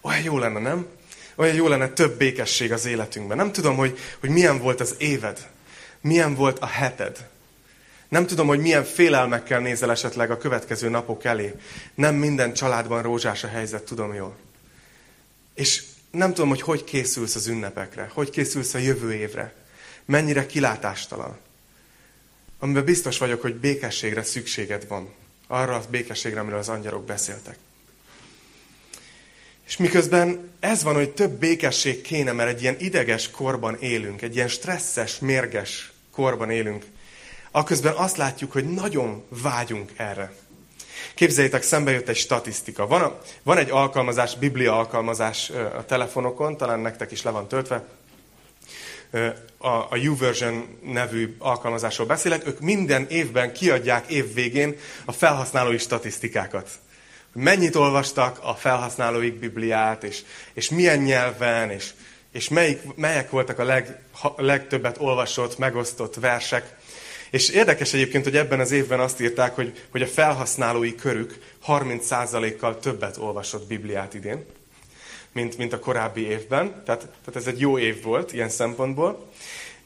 Olyan 0.00 0.22
jó 0.22 0.38
lenne, 0.38 0.60
nem? 0.60 0.86
Olyan 1.34 1.54
jó 1.54 1.68
lenne 1.68 1.88
több 1.88 2.18
békesség 2.18 2.72
az 2.72 2.84
életünkben. 2.84 3.36
Nem 3.36 3.52
tudom, 3.52 3.76
hogy, 3.76 3.98
hogy 4.20 4.30
milyen 4.30 4.58
volt 4.58 4.80
az 4.80 4.94
éved. 4.98 5.48
Milyen 6.00 6.34
volt 6.34 6.58
a 6.58 6.66
heted. 6.66 7.28
Nem 8.10 8.26
tudom, 8.26 8.46
hogy 8.46 8.58
milyen 8.58 8.84
félelmekkel 8.84 9.60
nézel 9.60 9.90
esetleg 9.90 10.30
a 10.30 10.38
következő 10.38 10.88
napok 10.88 11.24
elé. 11.24 11.54
Nem 11.94 12.14
minden 12.14 12.52
családban 12.52 13.02
rózsás 13.02 13.44
a 13.44 13.48
helyzet, 13.48 13.82
tudom 13.82 14.14
jól. 14.14 14.36
És 15.54 15.82
nem 16.10 16.34
tudom, 16.34 16.48
hogy 16.48 16.62
hogy 16.62 16.84
készülsz 16.84 17.34
az 17.34 17.46
ünnepekre, 17.46 18.10
hogy 18.12 18.30
készülsz 18.30 18.74
a 18.74 18.78
jövő 18.78 19.14
évre. 19.14 19.54
Mennyire 20.04 20.46
kilátástalan. 20.46 21.38
Amiben 22.58 22.84
biztos 22.84 23.18
vagyok, 23.18 23.42
hogy 23.42 23.54
békességre 23.54 24.22
szükséged 24.22 24.88
van. 24.88 25.12
Arra 25.46 25.74
a 25.74 25.84
békességre, 25.90 26.40
amiről 26.40 26.58
az 26.58 26.68
angyalok 26.68 27.04
beszéltek. 27.04 27.56
És 29.66 29.76
miközben 29.76 30.50
ez 30.60 30.82
van, 30.82 30.94
hogy 30.94 31.10
több 31.10 31.30
békesség 31.30 32.00
kéne, 32.00 32.32
mert 32.32 32.50
egy 32.50 32.62
ilyen 32.62 32.76
ideges 32.78 33.30
korban 33.30 33.76
élünk, 33.80 34.22
egy 34.22 34.34
ilyen 34.34 34.48
stresszes, 34.48 35.18
mérges 35.18 35.92
korban 36.10 36.50
élünk, 36.50 36.84
aközben 37.50 37.94
azt 37.94 38.16
látjuk, 38.16 38.52
hogy 38.52 38.64
nagyon 38.64 39.24
vágyunk 39.28 39.92
erre. 39.96 40.32
Képzeljétek, 41.14 41.62
szembe 41.62 41.90
jött 41.90 42.08
egy 42.08 42.16
statisztika. 42.16 42.86
Van, 42.86 43.02
a, 43.02 43.18
van 43.42 43.58
egy 43.58 43.70
alkalmazás, 43.70 44.36
biblia 44.36 44.76
alkalmazás 44.76 45.50
a 45.50 45.84
telefonokon, 45.84 46.56
talán 46.56 46.80
nektek 46.80 47.10
is 47.10 47.22
le 47.22 47.30
van 47.30 47.48
töltve. 47.48 47.84
A, 49.58 49.68
a 49.68 49.96
YouVersion 49.96 50.78
nevű 50.84 51.36
alkalmazásról 51.38 52.06
beszélek. 52.06 52.46
Ők 52.46 52.60
minden 52.60 53.06
évben 53.08 53.52
kiadják 53.52 54.10
év 54.10 54.34
végén 54.34 54.76
a 55.04 55.12
felhasználói 55.12 55.78
statisztikákat 55.78 56.70
mennyit 57.32 57.74
olvastak 57.74 58.38
a 58.42 58.54
felhasználóik 58.54 59.38
Bibliát, 59.38 60.04
és, 60.04 60.22
és 60.52 60.70
milyen 60.70 60.98
nyelven, 60.98 61.70
és, 61.70 61.90
és 62.32 62.48
melyik, 62.48 62.80
melyek 62.96 63.30
voltak 63.30 63.58
a 63.58 63.64
leg, 63.64 63.98
a 64.22 64.42
legtöbbet 64.42 64.96
olvasott, 64.98 65.58
megosztott 65.58 66.14
versek. 66.14 66.78
És 67.30 67.48
érdekes 67.48 67.92
egyébként, 67.92 68.24
hogy 68.24 68.36
ebben 68.36 68.60
az 68.60 68.70
évben 68.70 69.00
azt 69.00 69.20
írták, 69.20 69.54
hogy, 69.54 69.84
hogy 69.90 70.02
a 70.02 70.06
felhasználói 70.06 70.94
körük 70.94 71.38
30%-kal 71.66 72.78
többet 72.78 73.16
olvasott 73.16 73.66
Bibliát 73.66 74.14
idén, 74.14 74.44
mint, 75.32 75.58
mint 75.58 75.72
a 75.72 75.78
korábbi 75.78 76.26
évben. 76.26 76.82
Tehát, 76.84 77.00
tehát 77.00 77.36
ez 77.36 77.46
egy 77.46 77.60
jó 77.60 77.78
év 77.78 78.02
volt 78.02 78.32
ilyen 78.32 78.48
szempontból. 78.48 79.28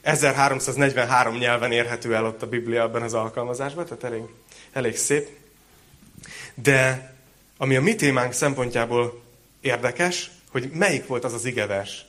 1343 0.01 1.37
nyelven 1.37 1.71
érhető 1.71 2.15
el 2.15 2.25
ott 2.25 2.41
a 2.41 2.47
Biblia 2.47 2.81
ebben 2.81 3.01
az 3.01 3.13
alkalmazásban, 3.13 3.85
tehát 3.85 4.03
elég, 4.03 4.23
elég 4.71 4.97
szép. 4.97 5.29
De 6.53 7.13
ami 7.57 7.75
a 7.75 7.81
mi 7.81 7.95
témánk 7.95 8.33
szempontjából 8.33 9.21
érdekes, 9.61 10.31
hogy 10.51 10.69
melyik 10.73 11.07
volt 11.07 11.23
az 11.23 11.33
az 11.33 11.45
igevers, 11.45 12.05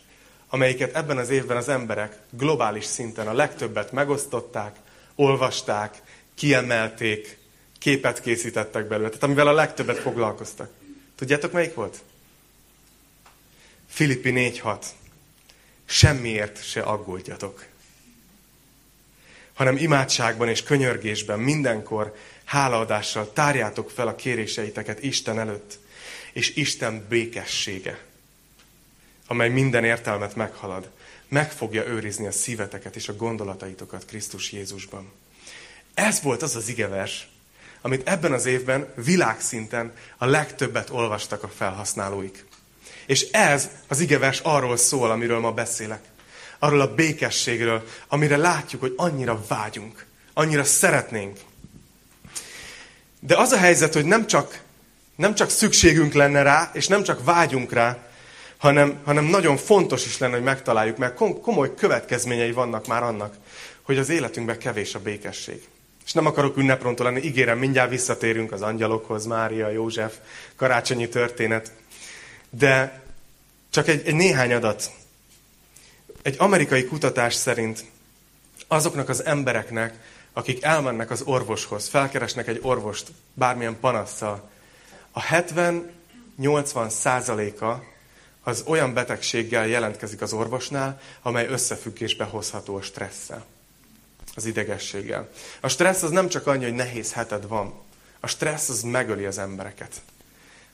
amelyiket 0.49 0.97
ebben 0.97 1.19
az 1.19 1.31
évben 1.31 1.57
az 1.57 1.69
emberek 1.69 2.19
globális 2.31 2.85
szinten 2.85 3.27
a 3.27 3.33
legtöbbet 3.33 3.93
megosztották, 3.93 4.77
olvasták, 5.17 6.03
kiemelték, 6.35 7.39
képet 7.79 8.21
készítettek 8.21 8.87
belőle. 8.89 9.09
Tehát 9.09 9.23
amivel 9.23 9.47
a 9.47 9.53
legtöbbet 9.53 9.99
foglalkoztak. 9.99 10.71
Tudjátok, 11.15 11.53
melyik 11.53 11.75
volt? 11.75 11.99
Filippi 13.89 14.33
4.6. 14.33 14.85
Semmiért 15.85 16.65
se 16.65 16.81
aggódjatok, 16.81 17.67
hanem 19.55 19.77
imádságban 19.77 20.49
és 20.49 20.63
könyörgésben 20.63 21.39
mindenkor 21.39 22.17
hálaadással 22.45 23.33
tárjátok 23.33 23.91
fel 23.91 24.09
a 24.09 24.15
kéréseiteket 24.15 25.03
Isten 25.03 25.39
előtt, 25.39 25.79
és 26.33 26.57
Isten 26.57 27.07
békessége, 27.09 28.05
amely 29.27 29.49
minden 29.49 29.85
értelmet 29.85 30.35
meghalad, 30.35 30.91
meg 31.29 31.53
fogja 31.53 31.87
őrizni 31.87 32.27
a 32.27 32.33
szíveteket 32.33 32.97
és 32.97 33.09
a 33.09 33.17
gondolataitokat 33.17 34.05
Krisztus 34.05 34.53
Jézusban. 34.53 35.13
Ez 35.95 36.23
volt 36.23 36.43
az 36.43 36.57
az 36.57 36.69
igevers, 36.69 37.29
amit 37.81 38.09
ebben 38.09 38.33
az 38.33 38.47
évben 38.47 38.93
világszinten 38.95 39.93
a 40.19 40.27
legtöbbet 40.27 40.91
olvastak 40.91 41.43
a 41.43 41.49
felhasználóik. 41.49 42.45
És 43.07 43.31
ez 43.31 43.69
az 43.89 44.01
igevers 44.01 44.41
arról 44.41 44.77
szól, 44.77 45.11
amiről 45.11 45.41
ma 45.41 45.53
beszélek. 45.53 46.03
Arról 46.59 46.81
a 46.81 46.95
békességről, 46.95 47.87
amire 48.09 48.37
látjuk, 48.37 48.81
hogy 48.81 48.95
annyira 48.97 49.45
vágyunk, 49.49 50.07
annyira 50.33 50.65
szeretnénk. 50.65 51.39
De 53.21 53.37
az 53.37 53.53
a 53.53 53.57
helyzet, 53.57 53.95
hogy 53.95 54.05
nem 54.05 54.27
csak, 54.27 54.61
nem 55.17 55.35
csak 55.35 55.51
szükségünk 55.51 56.13
lenne 56.13 56.43
rá, 56.43 56.71
és 56.73 56.87
nem 56.87 57.03
csak 57.03 57.25
vágyunk 57.25 57.73
rá, 57.73 58.06
hanem, 58.57 59.01
hanem 59.05 59.25
nagyon 59.25 59.57
fontos 59.57 60.07
is 60.07 60.19
lenne, 60.19 60.35
hogy 60.35 60.43
megtaláljuk, 60.43 60.97
mert 60.97 61.19
komoly 61.43 61.75
következményei 61.75 62.53
vannak 62.53 62.87
már 62.87 63.03
annak, 63.03 63.37
hogy 63.83 63.99
az 63.99 64.09
életünkben 64.09 64.59
kevés 64.59 64.95
a 64.95 65.01
békesség. 65.01 65.69
És 66.05 66.13
nem 66.13 66.27
akarok 66.27 66.57
ünneprontó 66.57 67.05
lenni, 67.05 67.21
ígérem, 67.21 67.59
mindjárt 67.59 67.91
visszatérünk 67.91 68.53
az 68.53 68.63
angyalokhoz, 68.63 69.27
Mária, 69.27 69.71
József, 69.71 70.15
karácsonyi 70.57 71.09
történet. 71.09 71.73
De 72.51 73.03
csak 73.71 73.89
egy, 73.89 74.07
egy 74.07 74.15
néhány 74.15 74.53
adat. 74.53 74.91
Egy 76.23 76.35
amerikai 76.39 76.85
kutatás 76.85 77.35
szerint 77.35 77.85
azoknak 78.67 79.09
az 79.09 79.25
embereknek, 79.25 79.95
akik 80.33 80.63
elmennek 80.63 81.11
az 81.11 81.23
orvoshoz, 81.23 81.89
felkeresnek 81.89 82.49
egy 82.49 82.59
orvost 82.63 83.09
bármilyen 83.35 83.77
panasszal, 83.81 84.51
a 85.11 85.23
70-80 85.23 86.89
százaléka 86.89 87.85
az 88.47 88.63
olyan 88.67 88.95
betegséggel 88.95 89.67
jelentkezik 89.67 90.21
az 90.23 90.33
orvosnál, 90.33 91.01
amely 91.23 91.47
összefüggésbe 91.47 92.25
hozható 92.25 92.77
a 92.77 92.83
stresszel, 92.83 93.45
az 94.35 94.45
idegességgel. 94.45 95.29
A 95.61 95.69
stressz 95.69 96.03
az 96.03 96.11
nem 96.11 96.29
csak 96.29 96.47
annyi, 96.47 96.65
hogy 96.65 96.75
nehéz 96.75 97.13
heted 97.13 97.49
van. 97.49 97.75
A 98.21 98.27
stressz 98.27 98.69
az 98.69 98.83
megöli 98.83 99.25
az 99.25 99.39
embereket. 99.39 100.01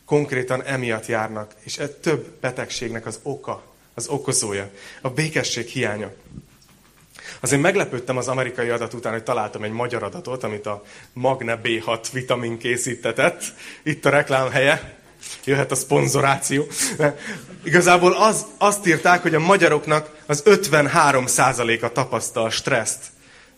Konkrétan 0.05 0.63
emiatt 0.63 1.07
járnak, 1.07 1.55
és 1.61 1.79
egy 1.79 1.91
több 1.91 2.27
betegségnek 2.41 3.07
az 3.07 3.19
oka, 3.23 3.63
az 3.95 4.07
okozója, 4.07 4.71
a 5.01 5.11
békesség 5.11 5.67
hiánya. 5.67 6.13
Azért 7.41 7.63
meglepődtem 7.63 8.17
az 8.17 8.29
amerikai 8.29 8.69
adat 8.69 8.95
után, 8.95 9.13
hogy 9.13 9.25
találtam 9.25 9.63
egy 9.63 9.73
magyar 9.73 10.03
adatot, 10.03 10.45
amit 10.45 10.67
a 10.67 10.85
Magne 11.13 11.61
B6 11.63 12.07
vitamin 12.13 12.59
készítetett. 12.59 13.43
Itt 13.83 14.05
a 14.05 14.11
reklám 14.11 14.51
helye. 14.51 15.01
Jöhet 15.45 15.71
a 15.71 15.75
szponzoráció. 15.75 16.67
Igazából 17.65 18.13
az, 18.13 18.47
azt 18.59 18.87
írták, 18.87 19.23
hogy 19.23 19.35
a 19.35 19.41
magyaroknak 19.41 20.11
az 20.27 20.43
53%-a 20.47 21.93
tapasztal 21.93 22.51
stresszt 22.51 23.01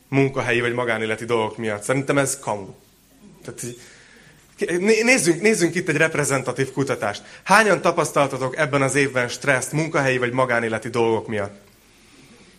munkahelyi 0.09 0.61
vagy 0.61 0.73
magánéleti 0.73 1.25
dolgok 1.25 1.56
miatt. 1.56 1.83
Szerintem 1.83 2.18
ez 2.18 2.38
kamu. 2.38 2.75
Tehát, 3.44 3.76
nézzünk, 5.04 5.40
nézzünk 5.40 5.75
itt 5.75 5.88
egy 5.88 5.97
reprezentatív 5.97 6.73
kutatást. 6.73 7.23
Hányan 7.42 7.80
tapasztaltatok 7.80 8.56
ebben 8.56 8.83
az 8.83 8.94
évben 8.94 9.28
stresszt 9.28 9.73
munkahelyi 9.73 10.18
vagy 10.18 10.33
magánéleti 10.33 10.88
dolgok 10.88 11.26
miatt? 11.26 11.62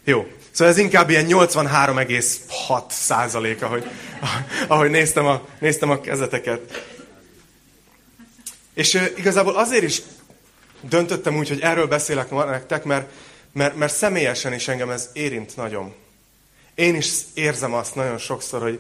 Jó. 0.04 0.28
Szóval 0.52 0.74
ez 0.74 0.80
inkább 0.80 1.10
ilyen 1.10 1.26
83,6 1.28 2.82
százalék, 2.90 3.62
ahogy, 3.62 3.86
ahogy 4.68 4.90
néztem, 4.90 5.26
a, 5.26 5.48
néztem 5.60 5.90
a 5.90 6.02
kezeteket. 6.02 6.94
És 8.76 8.94
igazából 9.16 9.56
azért 9.56 9.84
is 9.84 10.02
döntöttem 10.82 11.38
úgy, 11.38 11.48
hogy 11.48 11.62
erről 11.62 11.88
beszélek 11.88 12.30
ma 12.30 12.44
nektek, 12.44 12.84
mert, 12.84 13.12
mert, 13.52 13.76
mert 13.76 13.94
személyesen 13.94 14.54
is 14.54 14.68
engem 14.68 14.90
ez 14.90 15.10
érint 15.14 15.56
nagyon. 15.56 15.94
Én 16.76 16.96
is 16.96 17.12
érzem 17.34 17.74
azt 17.74 17.96
nagyon 17.96 18.18
sokszor, 18.18 18.62
hogy, 18.62 18.80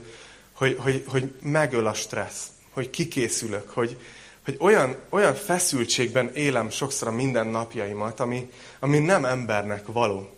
hogy, 0.53 0.77
hogy, 0.79 1.03
hogy 1.07 1.33
megöl 1.41 1.87
a 1.87 1.93
stressz, 1.93 2.45
hogy 2.71 2.89
kikészülök, 2.89 3.69
hogy, 3.69 3.97
hogy 4.45 4.55
olyan, 4.59 4.95
olyan 5.09 5.35
feszültségben 5.35 6.33
élem 6.33 6.69
sokszor 6.69 7.07
a 7.07 7.11
mindennapjaimat, 7.11 8.19
ami, 8.19 8.51
ami 8.79 8.99
nem 8.99 9.25
embernek 9.25 9.85
való. 9.85 10.35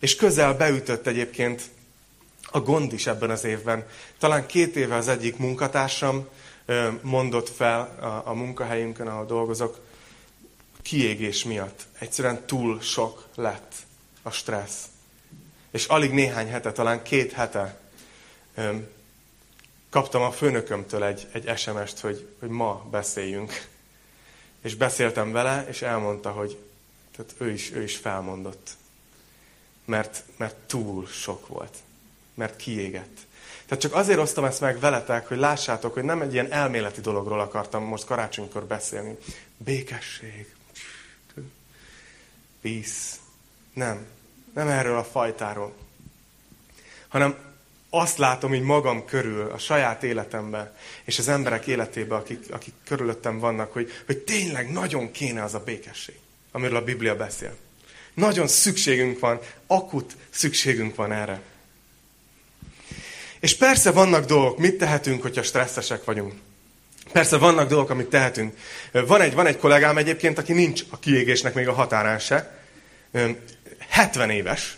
És 0.00 0.16
közel 0.16 0.54
beütött 0.54 1.06
egyébként 1.06 1.62
a 2.50 2.60
gond 2.60 2.92
is 2.92 3.06
ebben 3.06 3.30
az 3.30 3.44
évben. 3.44 3.86
Talán 4.18 4.46
két 4.46 4.76
éve 4.76 4.94
az 4.94 5.08
egyik 5.08 5.36
munkatársam 5.36 6.28
mondott 7.02 7.48
fel 7.48 7.80
a, 8.00 8.30
a 8.30 8.34
munkahelyünkön, 8.34 9.06
ahol 9.06 9.26
dolgozok, 9.26 9.78
kiégés 10.82 11.44
miatt. 11.44 11.86
Egyszerűen 11.98 12.46
túl 12.46 12.80
sok 12.80 13.26
lett 13.34 13.74
a 14.22 14.30
stressz. 14.30 14.84
És 15.70 15.86
alig 15.86 16.12
néhány 16.12 16.48
hete, 16.48 16.72
talán 16.72 17.02
két 17.02 17.32
hete 17.32 17.80
kaptam 19.90 20.22
a 20.22 20.30
főnökömtől 20.30 21.04
egy, 21.04 21.26
egy 21.32 21.58
SMS-t, 21.58 22.00
hogy, 22.00 22.28
hogy 22.38 22.48
ma 22.48 22.86
beszéljünk. 22.90 23.66
És 24.62 24.74
beszéltem 24.74 25.32
vele, 25.32 25.66
és 25.68 25.82
elmondta, 25.82 26.30
hogy 26.30 26.58
tehát 27.16 27.34
ő, 27.38 27.50
is, 27.50 27.72
ő 27.72 27.82
is 27.82 27.96
felmondott 27.96 28.76
mert, 29.88 30.24
mert 30.36 30.54
túl 30.54 31.06
sok 31.06 31.46
volt. 31.46 31.76
Mert 32.34 32.56
kiégett. 32.56 33.16
Tehát 33.68 33.82
csak 33.82 33.94
azért 33.94 34.18
osztam 34.18 34.44
ezt 34.44 34.60
meg 34.60 34.78
veletek, 34.78 35.28
hogy 35.28 35.38
lássátok, 35.38 35.94
hogy 35.94 36.02
nem 36.02 36.20
egy 36.20 36.32
ilyen 36.32 36.52
elméleti 36.52 37.00
dologról 37.00 37.40
akartam 37.40 37.84
most 37.84 38.04
karácsonykor 38.04 38.64
beszélni. 38.64 39.16
Békesség. 39.56 40.54
Peace. 42.60 43.16
Nem. 43.74 44.06
Nem 44.54 44.68
erről 44.68 44.98
a 44.98 45.04
fajtáról. 45.04 45.74
Hanem 47.08 47.36
azt 47.90 48.18
látom 48.18 48.54
így 48.54 48.62
magam 48.62 49.04
körül, 49.04 49.50
a 49.50 49.58
saját 49.58 50.02
életemben, 50.02 50.74
és 51.04 51.18
az 51.18 51.28
emberek 51.28 51.66
életében, 51.66 52.18
akik, 52.18 52.52
akik 52.52 52.74
körülöttem 52.84 53.38
vannak, 53.38 53.72
hogy, 53.72 53.90
hogy 54.06 54.18
tényleg 54.18 54.72
nagyon 54.72 55.10
kéne 55.10 55.42
az 55.42 55.54
a 55.54 55.62
békesség, 55.64 56.18
amiről 56.52 56.76
a 56.76 56.84
Biblia 56.84 57.16
beszél. 57.16 57.56
Nagyon 58.14 58.46
szükségünk 58.46 59.18
van, 59.18 59.40
akut 59.66 60.16
szükségünk 60.30 60.94
van 60.94 61.12
erre. 61.12 61.42
És 63.40 63.56
persze 63.56 63.90
vannak 63.90 64.24
dolgok, 64.24 64.58
mit 64.58 64.78
tehetünk, 64.78 65.22
hogyha 65.22 65.42
stresszesek 65.42 66.04
vagyunk. 66.04 66.32
Persze 67.12 67.36
vannak 67.36 67.68
dolgok, 67.68 67.90
amit 67.90 68.08
tehetünk. 68.08 68.56
Van 68.92 69.20
egy, 69.20 69.34
van 69.34 69.46
egy 69.46 69.56
kollégám 69.56 69.98
egyébként, 69.98 70.38
aki 70.38 70.52
nincs 70.52 70.82
a 70.90 70.98
kiégésnek 70.98 71.54
még 71.54 71.68
a 71.68 71.72
határán 71.72 72.18
se. 72.18 72.58
70 73.88 74.30
éves. 74.30 74.76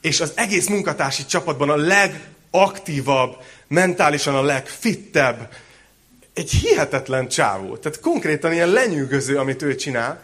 És 0.00 0.20
az 0.20 0.32
egész 0.34 0.68
munkatársi 0.68 1.24
csapatban 1.24 1.70
a 1.70 1.76
legaktívabb, 1.76 3.36
mentálisan 3.66 4.34
a 4.34 4.42
legfittebb, 4.42 5.52
egy 6.34 6.50
hihetetlen 6.50 7.28
csávó. 7.28 7.76
Tehát 7.76 8.00
konkrétan 8.00 8.52
ilyen 8.52 8.68
lenyűgöző, 8.68 9.38
amit 9.38 9.62
ő 9.62 9.74
csinál. 9.74 10.22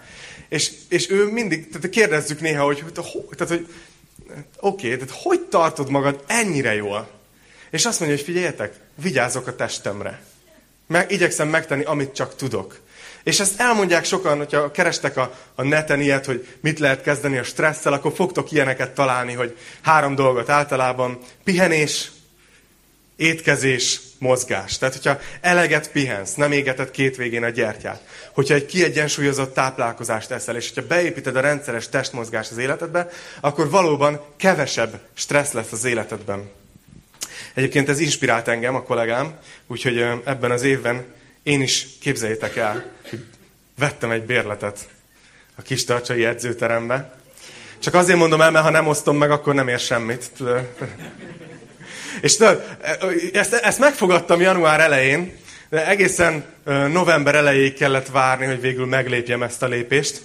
És, 0.49 0.73
és 0.89 1.11
ő 1.11 1.25
mindig, 1.25 1.69
tehát 1.69 1.89
kérdezzük 1.89 2.41
néha, 2.41 2.65
hogy, 2.65 2.81
hogy, 2.81 2.93
tehát, 3.37 3.53
hogy 3.53 3.69
oké, 4.61 4.95
okay, 4.95 5.07
hogy 5.23 5.41
tartod 5.41 5.91
magad 5.91 6.25
ennyire 6.27 6.75
jól? 6.75 7.09
És 7.71 7.87
azt 7.87 8.01
mondja, 8.01 8.17
hogy 8.17 8.27
figyeljetek, 8.27 8.75
vigyázok 8.95 9.47
a 9.47 9.57
testemre. 9.57 10.23
Meg, 10.87 11.11
igyekszem 11.11 11.49
megtenni, 11.49 11.85
amit 11.85 12.15
csak 12.15 12.37
tudok. 12.37 12.81
És 13.23 13.41
ezt 13.41 13.61
elmondják 13.61 14.05
sokan, 14.05 14.37
hogyha 14.37 14.71
kerestek 14.71 15.17
a, 15.17 15.35
a 15.55 15.63
neten 15.63 16.01
ilyet, 16.01 16.27
hogy 16.27 16.47
mit 16.61 16.79
lehet 16.79 17.03
kezdeni 17.03 17.39
a 17.39 17.43
stresszel, 17.43 17.93
akkor 17.93 18.13
fogtok 18.13 18.53
ilyeneket 18.53 18.95
találni, 18.95 19.33
hogy 19.33 19.57
három 19.81 20.15
dolgot 20.15 20.49
általában. 20.49 21.19
Pihenés, 21.45 22.11
étkezés, 23.21 24.01
mozgás. 24.19 24.79
Tehát, 24.79 24.95
hogyha 24.95 25.19
eleget 25.41 25.91
pihensz, 25.91 26.35
nem 26.35 26.53
égeted 26.53 26.91
két 26.91 27.17
végén 27.17 27.43
a 27.43 27.49
gyertyát, 27.49 28.03
hogyha 28.33 28.55
egy 28.55 28.67
kiegyensúlyozott 28.67 29.55
táplálkozást 29.55 30.31
eszel, 30.31 30.57
és 30.57 30.69
hogyha 30.75 30.89
beépíted 30.89 31.37
a 31.37 31.41
rendszeres 31.41 31.89
testmozgás 31.89 32.51
az 32.51 32.57
életedbe, 32.59 33.09
akkor 33.41 33.71
valóban 33.71 34.21
kevesebb 34.37 35.01
stressz 35.15 35.53
lesz 35.53 35.73
az 35.73 35.85
életedben. 35.85 36.51
Egyébként 37.55 37.89
ez 37.89 38.01
inspirált 38.01 38.49
engem, 38.49 38.75
a 38.75 38.83
kollégám, 38.83 39.35
úgyhogy 39.67 39.99
ebben 40.25 40.51
az 40.51 40.63
évben 40.63 41.05
én 41.43 41.61
is 41.61 41.87
képzeljétek 42.01 42.57
el, 42.57 42.85
hogy 43.11 43.25
vettem 43.79 44.11
egy 44.11 44.23
bérletet 44.23 44.89
a 45.57 45.63
kis 45.63 45.85
tartsai 45.85 46.25
edzőterembe. 46.25 47.15
Csak 47.79 47.95
azért 47.95 48.19
mondom 48.19 48.41
el, 48.41 48.51
mert 48.51 48.65
ha 48.65 48.71
nem 48.71 48.87
osztom 48.87 49.17
meg, 49.17 49.31
akkor 49.31 49.55
nem 49.55 49.69
ér 49.69 49.79
semmit. 49.79 50.31
És 52.21 52.37
tudod, 52.37 52.77
ezt, 53.33 53.53
ezt 53.53 53.79
megfogadtam 53.79 54.41
január 54.41 54.81
elején, 54.81 55.33
de 55.69 55.89
egészen 55.89 56.45
november 56.93 57.35
elejéig 57.35 57.75
kellett 57.75 58.09
várni, 58.09 58.47
hogy 58.47 58.61
végül 58.61 58.87
meglépjem 58.87 59.43
ezt 59.43 59.63
a 59.63 59.67
lépést. 59.67 60.23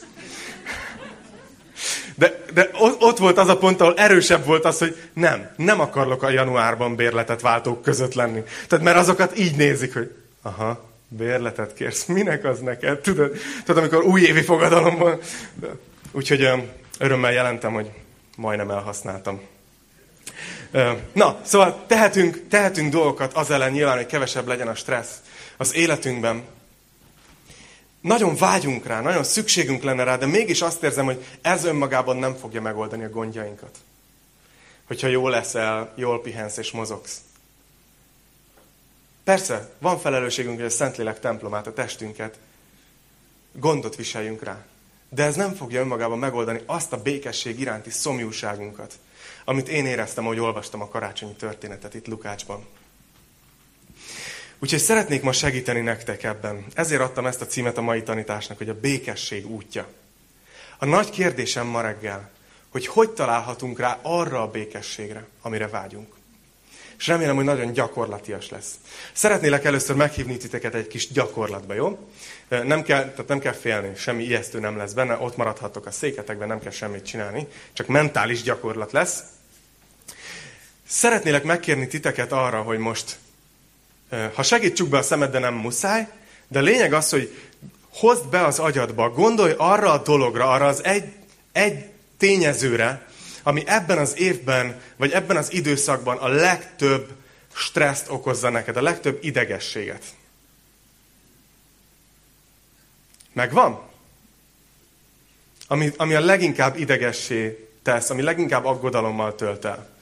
De, 2.16 2.44
de 2.54 2.70
ott 3.00 3.18
volt 3.18 3.38
az 3.38 3.48
a 3.48 3.58
pont, 3.58 3.82
ahol 3.82 3.94
erősebb 3.98 4.46
volt 4.46 4.66
az, 4.66 4.78
hogy 4.78 4.98
nem, 5.14 5.50
nem 5.56 5.80
akarok 5.80 6.24
a 6.24 6.30
januárban 6.30 6.96
bérletet 6.96 7.42
váltók 7.42 7.82
között 7.82 8.14
lenni. 8.14 8.44
Tehát 8.68 8.86
mert 8.86 8.98
azokat 8.98 9.38
így 9.38 9.56
nézik, 9.56 9.94
hogy 9.94 10.12
aha, 10.42 10.90
bérletet 11.08 11.74
kérsz, 11.74 12.06
minek 12.06 12.46
az 12.46 12.60
neked? 12.60 13.00
Tudod, 13.00 13.38
tudod 13.66 13.84
amikor 13.84 14.04
újévi 14.04 14.42
fogadalomban. 14.42 15.20
Úgyhogy 16.12 16.50
örömmel 17.00 17.32
jelentem, 17.32 17.74
hogy 17.74 17.90
majdnem 18.36 18.70
elhasználtam. 18.70 19.42
Na, 21.14 21.40
szóval 21.44 21.84
tehetünk, 21.88 22.48
tehetünk 22.50 22.92
dolgokat 22.92 23.34
az 23.34 23.52
ellen 23.52 23.72
nyilván, 23.72 23.96
hogy 23.96 24.06
kevesebb 24.06 24.48
legyen 24.48 24.68
a 24.68 24.76
stressz 24.76 25.22
az 25.58 25.76
életünkben. 25.76 26.44
Nagyon 28.02 28.36
vágyunk 28.36 28.86
rá, 28.86 29.02
nagyon 29.02 29.24
szükségünk 29.24 29.84
lenne 29.84 30.04
rá, 30.04 30.18
de 30.18 30.26
mégis 30.26 30.62
azt 30.62 30.84
érzem, 30.84 31.06
hogy 31.06 31.26
ez 31.42 31.64
önmagában 31.64 32.18
nem 32.18 32.36
fogja 32.36 32.62
megoldani 32.62 33.04
a 33.04 33.10
gondjainkat. 33.10 33.78
Hogyha 34.88 35.08
jól 35.08 35.30
leszel, 35.30 35.94
jól 35.96 36.22
pihensz 36.22 36.58
és 36.58 36.72
mozogsz. 36.72 37.22
Persze, 39.24 39.70
van 39.80 40.00
felelősségünk, 40.00 40.56
hogy 40.56 40.66
a 40.66 40.70
Szentlélek 40.70 41.20
templomát, 41.20 41.68
a 41.68 41.74
testünket, 41.74 42.38
gondot 43.52 43.96
viseljünk 43.96 44.44
rá. 44.44 44.66
De 45.10 45.24
ez 45.24 45.36
nem 45.36 45.54
fogja 45.54 45.82
önmagában 45.82 46.20
megoldani 46.20 46.62
azt 46.66 46.94
a 46.94 47.02
békesség 47.02 47.60
iránti 47.60 47.90
szomjúságunkat, 47.90 48.94
amit 49.46 49.68
én 49.68 49.86
éreztem, 49.86 50.26
ahogy 50.26 50.40
olvastam 50.40 50.82
a 50.82 50.88
karácsonyi 50.88 51.34
történetet 51.34 51.94
itt 51.94 52.08
Lukácsban. 52.08 52.66
Úgyhogy 54.60 54.80
szeretnék 54.80 55.22
ma 55.22 55.32
segíteni 55.32 55.80
nektek 55.80 56.24
ebben. 56.24 56.66
Ezért 56.74 57.02
adtam 57.02 57.26
ezt 57.26 57.42
a 57.42 57.46
címet 57.46 57.78
a 57.78 57.82
mai 57.82 58.04
tanításnak, 58.04 58.58
hogy 58.58 58.70
a 58.70 58.80
békesség 58.80 59.50
útja. 59.50 59.88
A 60.78 60.86
nagy 60.86 61.10
kérdésem 61.10 61.68
ma 61.68 61.82
reggel, 61.82 62.32
hogy 62.70 62.88
hogy 62.88 63.10
találhatunk 63.10 63.80
rá 63.80 64.00
arra 64.02 64.42
a 64.42 64.52
békességre, 64.52 65.28
amire 65.42 65.68
vágyunk. 65.68 66.14
És 66.98 67.08
remélem, 67.08 67.36
hogy 67.36 67.46
nagyon 67.46 67.72
gyakorlatias 67.72 68.50
lesz. 68.50 68.72
Szeretnélek 69.14 69.66
először 69.66 69.96
meghívni 69.96 70.38
titeket 70.38 70.74
egy 70.74 70.88
kis 70.88 71.12
gyakorlatba, 71.12 71.74
jó? 71.74 72.10
Nem 72.48 72.84
kell, 72.84 73.10
tehát 73.10 73.28
nem 73.28 73.40
kell 73.40 73.54
félni, 73.54 73.96
semmi 73.96 74.24
ijesztő 74.24 74.60
nem 74.60 74.78
lesz 74.78 74.94
benne, 74.94 75.18
ott 75.18 75.38
maradhatok 75.38 75.86
a 75.86 75.92
széketekben, 75.92 76.48
nem 76.48 76.60
kell 76.60 76.72
semmit 76.72 77.06
csinálni, 77.06 77.48
csak 77.74 77.88
mentális 77.88 78.42
gyakorlat 78.42 78.92
lesz. 78.92 79.20
Szeretnélek 80.88 81.44
megkérni 81.44 81.88
titeket 81.88 82.32
arra, 82.32 82.62
hogy 82.62 82.78
most, 82.78 83.18
ha 84.34 84.44
segítsük 84.44 84.88
be 84.88 84.98
a 84.98 85.02
szemed, 85.02 85.32
de 85.32 85.40
nem 85.40 85.54
muszáj, 85.54 86.08
de 86.48 86.60
lényeg 86.60 86.94
az, 86.94 87.10
hogy 87.10 87.38
hozd 87.90 88.28
be 88.28 88.46
az 88.46 88.60
agyadba, 88.60 89.10
gondolj 89.10 89.54
arra 89.58 89.92
a 89.92 90.02
dologra, 90.04 90.50
arra 90.50 90.66
az 90.66 90.84
egy, 90.84 91.14
egy 91.52 91.86
tényezőre, 92.18 93.08
ami 93.44 93.64
ebben 93.66 93.98
az 93.98 94.18
évben, 94.18 94.82
vagy 94.96 95.12
ebben 95.12 95.38
az 95.38 95.54
időszakban 95.54 96.18
a 96.18 96.28
legtöbb 96.28 97.12
stresszt 97.54 98.10
okozza 98.10 98.50
neked, 98.50 98.78
a 98.78 98.82
legtöbb 98.82 99.18
idegességet. 99.22 100.04
Megvan? 103.34 103.82
Ami, 105.68 105.92
ami 105.98 106.14
a 106.14 106.20
leginkább 106.20 106.78
idegessé 106.78 107.70
tesz, 107.84 108.10
ami 108.10 108.22
leginkább 108.22 108.66
aggodalommal 108.66 109.36
tölt 109.36 109.66
el. 109.66 109.95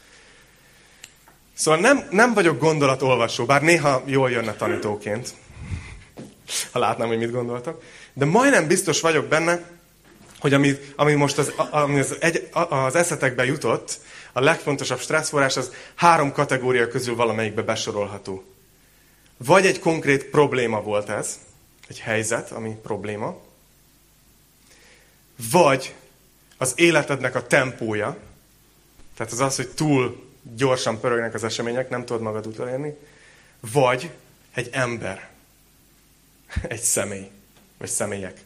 Szóval 1.53 1.79
nem, 1.79 2.07
nem 2.11 2.33
vagyok 2.33 2.59
gondolatolvasó, 2.59 3.45
bár 3.45 3.61
néha 3.61 4.01
jól 4.05 4.31
jönne 4.31 4.53
tanítóként, 4.53 5.33
ha 6.71 6.79
látnám, 6.79 7.07
hogy 7.07 7.17
mit 7.17 7.31
gondoltak. 7.31 7.83
De 8.13 8.25
majdnem 8.25 8.67
biztos 8.67 9.01
vagyok 9.01 9.25
benne, 9.25 9.63
hogy 10.39 10.53
ami, 10.53 10.77
ami 10.95 11.13
most 11.13 11.37
az, 11.37 11.53
ami 11.71 11.99
az, 11.99 12.15
egy, 12.19 12.49
az 12.69 12.95
eszetekbe 12.95 13.45
jutott, 13.45 13.99
a 14.33 14.39
legfontosabb 14.39 14.99
stresszforrás 14.99 15.57
az 15.57 15.71
három 15.95 16.31
kategória 16.31 16.87
közül 16.87 17.15
valamelyikbe 17.15 17.61
besorolható. 17.61 18.43
Vagy 19.37 19.65
egy 19.65 19.79
konkrét 19.79 20.25
probléma 20.25 20.81
volt 20.81 21.09
ez, 21.09 21.39
egy 21.87 21.99
helyzet, 21.99 22.51
ami 22.51 22.75
probléma, 22.83 23.37
vagy 25.51 25.93
az 26.57 26.73
életednek 26.75 27.35
a 27.35 27.47
tempója, 27.47 28.17
tehát 29.17 29.31
az 29.31 29.39
az, 29.39 29.55
hogy 29.55 29.69
túl 29.69 30.32
gyorsan 30.55 30.99
pörögnek 30.99 31.33
az 31.33 31.43
események, 31.43 31.89
nem 31.89 32.05
tudod 32.05 32.21
magad 32.21 32.45
utolérni, 32.47 32.95
vagy 33.71 34.09
egy 34.53 34.69
ember, 34.71 35.29
egy 36.67 36.81
személy, 36.81 37.29
vagy 37.77 37.89
személyek. 37.89 38.37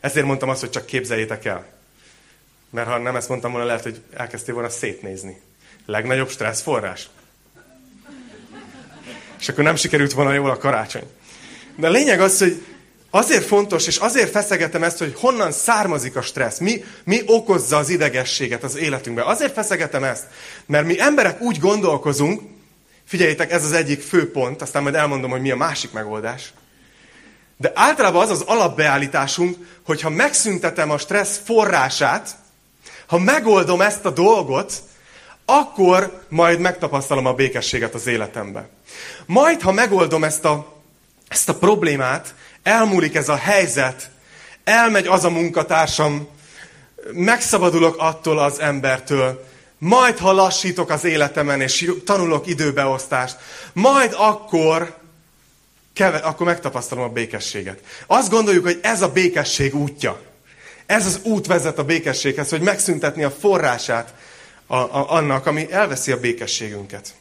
Ezért 0.00 0.26
mondtam 0.26 0.48
azt, 0.48 0.60
hogy 0.60 0.70
csak 0.70 0.86
képzeljétek 0.86 1.44
el. 1.44 1.66
Mert 2.70 2.88
ha 2.88 2.98
nem 2.98 3.16
ezt 3.16 3.28
mondtam 3.28 3.50
volna, 3.50 3.66
lehet, 3.66 3.82
hogy 3.82 4.00
elkezdtél 4.12 4.54
volna 4.54 4.68
szétnézni. 4.68 5.40
Legnagyobb 5.86 6.30
stressz 6.30 6.62
forrás. 6.62 7.08
És 9.38 9.48
akkor 9.48 9.64
nem 9.64 9.76
sikerült 9.76 10.12
volna 10.12 10.32
jól 10.32 10.50
a 10.50 10.56
karácsony. 10.56 11.10
De 11.76 11.86
a 11.86 11.90
lényeg 11.90 12.20
az, 12.20 12.38
hogy 12.38 12.64
azért 13.10 13.44
fontos, 13.44 13.86
és 13.86 13.96
azért 13.96 14.30
feszegetem 14.30 14.82
ezt, 14.82 14.98
hogy 14.98 15.14
honnan 15.16 15.52
származik 15.52 16.16
a 16.16 16.22
stressz, 16.22 16.58
mi, 16.58 16.84
mi 17.04 17.22
okozza 17.26 17.76
az 17.76 17.88
idegességet 17.88 18.62
az 18.62 18.76
életünkben. 18.76 19.26
Azért 19.26 19.52
feszegetem 19.52 20.04
ezt, 20.04 20.24
mert 20.66 20.86
mi 20.86 21.00
emberek 21.00 21.40
úgy 21.40 21.58
gondolkozunk, 21.58 22.40
figyeljétek, 23.06 23.52
ez 23.52 23.64
az 23.64 23.72
egyik 23.72 24.00
fő 24.00 24.30
pont, 24.30 24.62
aztán 24.62 24.82
majd 24.82 24.94
elmondom, 24.94 25.30
hogy 25.30 25.40
mi 25.40 25.50
a 25.50 25.56
másik 25.56 25.92
megoldás, 25.92 26.52
de 27.56 27.72
általában 27.74 28.22
az 28.22 28.30
az 28.30 28.40
alapbeállításunk, 28.40 29.56
hogy 29.86 30.00
ha 30.00 30.10
megszüntetem 30.10 30.90
a 30.90 30.98
stressz 30.98 31.40
forrását, 31.44 32.36
ha 33.06 33.18
megoldom 33.18 33.80
ezt 33.80 34.04
a 34.04 34.10
dolgot, 34.10 34.72
akkor 35.44 36.22
majd 36.28 36.58
megtapasztalom 36.58 37.26
a 37.26 37.32
békességet 37.32 37.94
az 37.94 38.06
életemben. 38.06 38.68
Majd, 39.26 39.60
ha 39.60 39.72
megoldom 39.72 40.24
ezt 40.24 40.44
a, 40.44 40.82
ezt 41.28 41.48
a 41.48 41.54
problémát, 41.54 42.34
elmúlik 42.62 43.14
ez 43.14 43.28
a 43.28 43.36
helyzet, 43.36 44.10
elmegy 44.64 45.06
az 45.06 45.24
a 45.24 45.30
munkatársam, 45.30 46.28
megszabadulok 47.12 47.96
attól 47.98 48.38
az 48.38 48.60
embertől, 48.60 49.48
majd, 49.78 50.18
ha 50.18 50.32
lassítok 50.32 50.90
az 50.90 51.04
életemen, 51.04 51.60
és 51.60 51.92
tanulok 52.04 52.46
időbeosztást, 52.46 53.36
majd 53.72 54.14
akkor 54.16 54.98
keve, 55.92 56.16
akkor 56.16 56.46
megtapasztalom 56.46 57.04
a 57.04 57.08
békességet. 57.08 57.80
Azt 58.06 58.30
gondoljuk, 58.30 58.64
hogy 58.64 58.78
ez 58.82 59.02
a 59.02 59.08
békesség 59.08 59.74
útja. 59.74 60.20
Ez 60.86 61.06
az 61.06 61.20
út 61.22 61.46
vezet 61.46 61.78
a 61.78 61.84
békességhez, 61.84 62.50
hogy 62.50 62.60
megszüntetni 62.60 63.22
a 63.22 63.30
forrását 63.30 64.14
a, 64.66 64.76
a, 64.76 65.10
annak, 65.12 65.46
ami 65.46 65.72
elveszi 65.72 66.12
a 66.12 66.20
békességünket. 66.20 67.14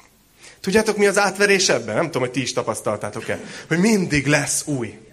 Tudjátok, 0.61 0.97
mi 0.97 1.05
az 1.05 1.17
átverés 1.17 1.69
ebben? 1.69 1.95
Nem 1.95 2.05
tudom, 2.05 2.21
hogy 2.21 2.31
ti 2.31 2.41
is 2.41 2.53
tapasztaltátok-e. 2.53 3.39
Hogy 3.67 3.77
mindig 3.77 4.27
lesz 4.27 4.63
új. 4.65 5.08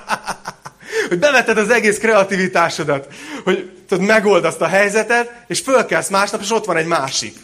hogy 1.08 1.18
beveted 1.18 1.58
az 1.58 1.70
egész 1.70 1.98
kreativitásodat, 1.98 3.14
hogy 3.44 3.70
tudod, 3.88 4.04
megold 4.04 4.44
azt 4.44 4.60
a 4.60 4.66
helyzetet, 4.66 5.32
és 5.46 5.60
fölkelsz 5.60 6.08
másnap, 6.08 6.40
és 6.40 6.50
ott 6.50 6.64
van 6.64 6.76
egy 6.76 6.86
másik. 6.86 7.36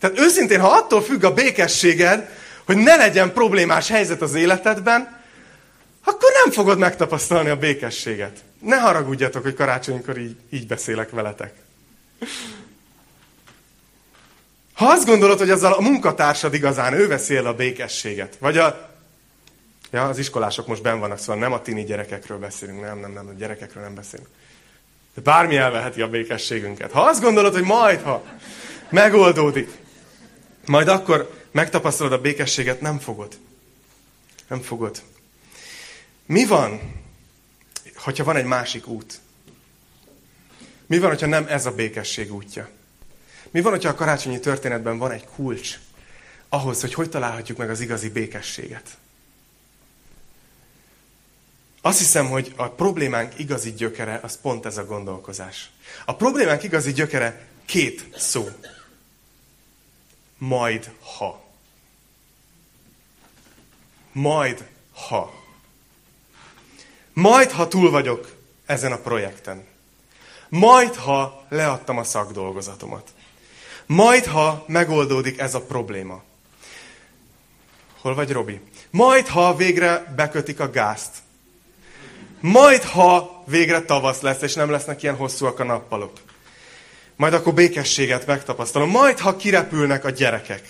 Tehát 0.00 0.18
őszintén, 0.18 0.60
ha 0.60 0.68
attól 0.68 1.02
függ 1.02 1.24
a 1.24 1.34
békességed, 1.34 2.28
hogy 2.64 2.76
ne 2.76 2.96
legyen 2.96 3.32
problémás 3.32 3.88
helyzet 3.88 4.22
az 4.22 4.34
életedben, 4.34 5.16
akkor 6.04 6.30
nem 6.44 6.52
fogod 6.52 6.78
megtapasztalni 6.78 7.48
a 7.48 7.56
békességet. 7.56 8.38
Ne 8.60 8.76
haragudjatok, 8.76 9.42
hogy 9.42 9.54
karácsonykor 9.54 10.18
így, 10.18 10.36
így 10.50 10.66
beszélek 10.66 11.10
veletek. 11.10 11.52
Ha 14.74 14.86
azt 14.86 15.06
gondolod, 15.06 15.38
hogy 15.38 15.50
azzal 15.50 15.72
a 15.72 15.80
munkatársad 15.80 16.54
igazán 16.54 16.92
ő 16.92 17.06
veszi 17.06 17.36
el 17.36 17.46
a 17.46 17.54
békességet, 17.54 18.36
vagy 18.38 18.58
a... 18.58 18.88
Ja, 19.90 20.08
az 20.08 20.18
iskolások 20.18 20.66
most 20.66 20.82
ben 20.82 21.00
vannak, 21.00 21.18
szóval 21.18 21.36
nem 21.36 21.52
a 21.52 21.62
tini 21.62 21.84
gyerekekről 21.84 22.38
beszélünk, 22.38 22.80
nem, 22.80 22.98
nem, 22.98 23.12
nem, 23.12 23.28
a 23.28 23.32
gyerekekről 23.32 23.82
nem 23.82 23.94
beszélünk. 23.94 24.28
De 25.14 25.20
bármi 25.20 25.56
elveheti 25.56 26.02
a 26.02 26.08
békességünket. 26.08 26.90
Ha 26.90 27.00
azt 27.00 27.22
gondolod, 27.22 27.52
hogy 27.52 27.62
majd, 27.62 28.00
ha 28.00 28.24
megoldódik, 28.88 29.70
majd 30.66 30.88
akkor 30.88 31.30
megtapasztalod 31.50 32.12
a 32.12 32.20
békességet, 32.20 32.80
nem 32.80 32.98
fogod. 32.98 33.38
Nem 34.48 34.60
fogod. 34.60 35.02
Mi 36.26 36.46
van, 36.46 36.80
hogyha 37.96 38.24
van 38.24 38.36
egy 38.36 38.44
másik 38.44 38.86
út? 38.86 39.20
Mi 40.86 40.98
van, 40.98 41.08
hogyha 41.08 41.26
nem 41.26 41.46
ez 41.48 41.66
a 41.66 41.70
békesség 41.70 42.34
útja? 42.34 42.68
Mi 43.50 43.60
van, 43.60 43.72
hogyha 43.72 43.88
a 43.88 43.94
karácsonyi 43.94 44.40
történetben 44.40 44.98
van 44.98 45.10
egy 45.10 45.24
kulcs 45.24 45.78
ahhoz, 46.48 46.80
hogy 46.80 46.94
hogy 46.94 47.10
találhatjuk 47.10 47.58
meg 47.58 47.70
az 47.70 47.80
igazi 47.80 48.08
békességet? 48.08 48.96
Azt 51.88 51.98
hiszem, 51.98 52.28
hogy 52.28 52.52
a 52.56 52.68
problémánk 52.68 53.38
igazi 53.38 53.72
gyökere 53.72 54.20
az 54.22 54.40
pont 54.40 54.66
ez 54.66 54.76
a 54.76 54.84
gondolkozás. 54.84 55.70
A 56.04 56.14
problémánk 56.14 56.62
igazi 56.62 56.92
gyökere 56.92 57.46
két 57.66 58.18
szó 58.18 58.48
majd 60.38 60.90
ha. 61.00 61.44
Majd 64.12 64.68
ha. 64.92 65.32
Majd 67.12 67.50
ha 67.50 67.68
túl 67.68 67.90
vagyok 67.90 68.36
ezen 68.66 68.92
a 68.92 68.98
projekten. 68.98 69.66
Majd 70.48 70.94
ha 70.94 71.46
leadtam 71.48 71.98
a 71.98 72.04
szakdolgozatomat. 72.04 73.10
Majd 73.86 74.24
ha 74.24 74.64
megoldódik 74.66 75.38
ez 75.38 75.54
a 75.54 75.62
probléma. 75.62 76.22
Hol 78.00 78.14
vagy, 78.14 78.32
Robi? 78.32 78.60
Majd 78.90 79.26
ha 79.26 79.56
végre 79.56 80.12
bekötik 80.16 80.60
a 80.60 80.70
gázt. 80.70 81.26
Majd 82.40 82.82
ha 82.82 83.42
végre 83.46 83.80
tavasz 83.80 84.20
lesz, 84.20 84.42
és 84.42 84.54
nem 84.54 84.70
lesznek 84.70 85.02
ilyen 85.02 85.16
hosszúak 85.16 85.58
a 85.58 85.64
nappalok. 85.64 86.12
Majd 87.16 87.32
akkor 87.34 87.54
békességet 87.54 88.26
megtapasztalom. 88.26 88.90
Majd, 88.90 89.18
ha 89.18 89.36
kirepülnek 89.36 90.04
a 90.04 90.10
gyerekek. 90.10 90.62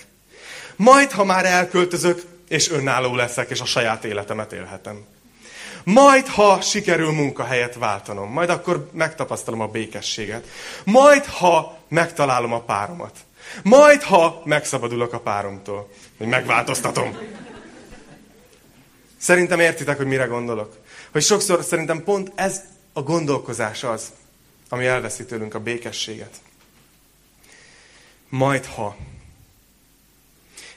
Majd, 0.75 1.11
ha 1.11 1.23
már 1.23 1.45
elköltözök, 1.45 2.21
és 2.47 2.69
önálló 2.69 3.15
leszek, 3.15 3.49
és 3.49 3.59
a 3.59 3.65
saját 3.65 4.05
életemet 4.05 4.53
élhetem. 4.53 5.05
Majd, 5.83 6.27
ha 6.27 6.61
sikerül 6.61 7.11
munkahelyet 7.11 7.75
váltanom, 7.75 8.31
majd 8.31 8.49
akkor 8.49 8.89
megtapasztalom 8.93 9.61
a 9.61 9.67
békességet. 9.67 10.47
Majd, 10.83 11.25
ha 11.25 11.77
megtalálom 11.87 12.53
a 12.53 12.61
páromat. 12.61 13.17
Majd, 13.63 14.03
ha 14.03 14.41
megszabadulok 14.45 15.13
a 15.13 15.19
páromtól, 15.19 15.89
hogy 16.17 16.27
megváltoztatom. 16.27 17.17
Szerintem 19.17 19.59
értitek, 19.59 19.97
hogy 19.97 20.07
mire 20.07 20.25
gondolok. 20.25 20.77
Hogy 21.11 21.23
sokszor 21.23 21.63
szerintem 21.63 22.03
pont 22.03 22.31
ez 22.35 22.61
a 22.93 23.01
gondolkozás 23.01 23.83
az, 23.83 24.11
ami 24.69 24.85
elveszi 24.85 25.25
tőlünk 25.25 25.53
a 25.53 25.59
békességet. 25.59 26.41
Majd 28.29 28.65
ha. 28.65 28.97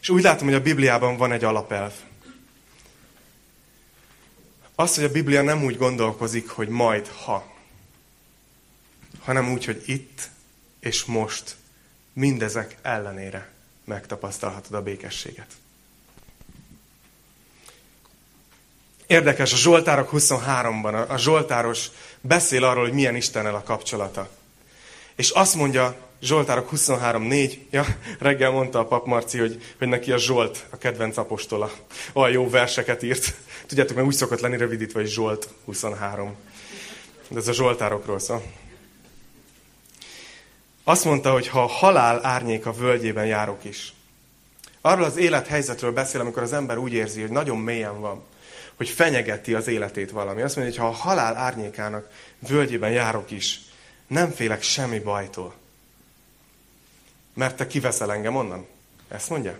És 0.01 0.09
úgy 0.09 0.23
látom, 0.23 0.47
hogy 0.47 0.57
a 0.57 0.63
Bibliában 0.63 1.17
van 1.17 1.33
egy 1.33 1.45
alapelv. 1.45 1.93
Az, 4.75 4.95
hogy 4.95 5.05
a 5.05 5.11
Biblia 5.11 5.43
nem 5.43 5.65
úgy 5.65 5.77
gondolkozik, 5.77 6.49
hogy 6.49 6.69
majd 6.69 7.07
ha, 7.07 7.53
hanem 9.21 9.53
úgy, 9.53 9.65
hogy 9.65 9.83
itt 9.87 10.31
és 10.81 11.05
most 11.05 11.57
mindezek 12.13 12.77
ellenére 12.83 13.51
megtapasztalhatod 13.85 14.75
a 14.75 14.83
békességet. 14.83 15.62
Érdekes, 19.13 19.53
a 19.53 19.57
Zsoltárok 19.57 20.11
23-ban 20.13 21.09
a 21.09 21.17
Zsoltáros 21.17 21.87
beszél 22.21 22.65
arról, 22.65 22.83
hogy 22.83 22.93
milyen 22.93 23.17
Istennel 23.17 23.55
a 23.55 23.63
kapcsolata. 23.63 24.29
És 25.17 25.31
azt 25.31 25.55
mondja 25.55 25.97
Zsoltárok 26.23 26.69
23.4, 26.73 27.59
ja, 27.71 27.87
reggel 28.19 28.51
mondta 28.51 28.79
a 28.79 28.85
pap 28.85 29.07
Marci, 29.07 29.39
hogy, 29.39 29.63
hogy 29.79 29.89
neki 29.89 30.13
a 30.13 30.19
Zsolt 30.19 30.67
a 30.71 30.77
kedvenc 30.77 31.17
apostola. 31.17 31.71
Olyan 32.13 32.33
jó 32.33 32.51
verseket 32.51 33.03
írt. 33.03 33.35
Tudjátok, 33.67 33.95
mert 33.95 34.07
úgy 34.07 34.15
szokott 34.15 34.41
lenni 34.41 34.57
rövidítve, 34.57 35.01
hogy 35.01 35.11
Zsolt 35.11 35.49
23. 35.65 36.37
De 37.29 37.39
ez 37.39 37.49
a 37.49 37.53
Zsoltárokról 37.53 38.19
szól. 38.19 38.43
Azt 40.85 41.05
mondta, 41.05 41.33
hogy 41.33 41.49
ha 41.49 41.63
a 41.63 41.67
halál 41.67 42.27
árnyék 42.27 42.67
a 42.67 42.73
völgyében 42.73 43.27
járok 43.27 43.65
is. 43.65 43.93
Arról 44.81 45.05
az 45.05 45.17
élethelyzetről 45.17 45.93
beszél, 45.93 46.21
amikor 46.21 46.43
az 46.43 46.53
ember 46.53 46.79
úgy 46.79 46.93
érzi, 46.93 47.21
hogy 47.21 47.31
nagyon 47.31 47.59
mélyen 47.59 48.01
van 48.01 48.31
hogy 48.83 48.91
fenyegeti 48.91 49.55
az 49.55 49.67
életét 49.67 50.11
valami. 50.11 50.43
Azt 50.43 50.57
mondja, 50.57 50.75
hogy 50.75 50.83
ha 50.83 50.97
a 50.97 51.03
halál 51.09 51.37
árnyékának 51.37 52.11
völgyében 52.39 52.91
járok 52.91 53.31
is, 53.31 53.61
nem 54.07 54.31
félek 54.31 54.63
semmi 54.63 54.99
bajtól. 54.99 55.55
Mert 57.35 57.57
te 57.57 57.67
kiveszel 57.67 58.13
engem 58.13 58.37
onnan? 58.37 58.67
Ezt 59.09 59.29
mondja? 59.29 59.59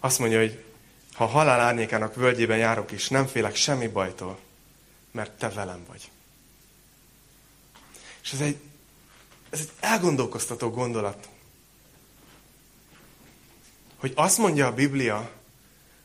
Azt 0.00 0.18
mondja, 0.18 0.38
hogy 0.38 0.64
ha 1.12 1.24
a 1.24 1.28
halál 1.28 1.60
árnyékának 1.60 2.14
völgyében 2.14 2.58
járok 2.58 2.92
is, 2.92 3.08
nem 3.08 3.26
félek 3.26 3.54
semmi 3.54 3.88
bajtól, 3.88 4.38
mert 5.10 5.30
te 5.30 5.48
velem 5.48 5.84
vagy. 5.88 6.10
És 8.22 8.32
ez 8.32 8.40
egy, 8.40 8.56
ez 9.50 9.60
egy 9.60 9.70
elgondolkoztató 9.80 10.70
gondolat. 10.70 11.28
Hogy 13.96 14.12
azt 14.14 14.38
mondja 14.38 14.66
a 14.66 14.74
Biblia, 14.74 15.38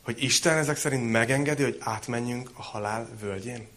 hogy 0.06 0.22
Isten 0.22 0.56
ezek 0.56 0.76
szerint 0.76 1.10
megengedi, 1.10 1.62
hogy 1.62 1.76
átmenjünk 1.80 2.50
a 2.52 2.62
halál 2.62 3.08
völgyén? 3.20 3.68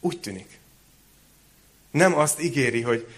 Úgy 0.00 0.20
tűnik. 0.20 0.58
Nem 1.90 2.18
azt 2.18 2.40
ígéri, 2.40 2.82
hogy 2.82 3.14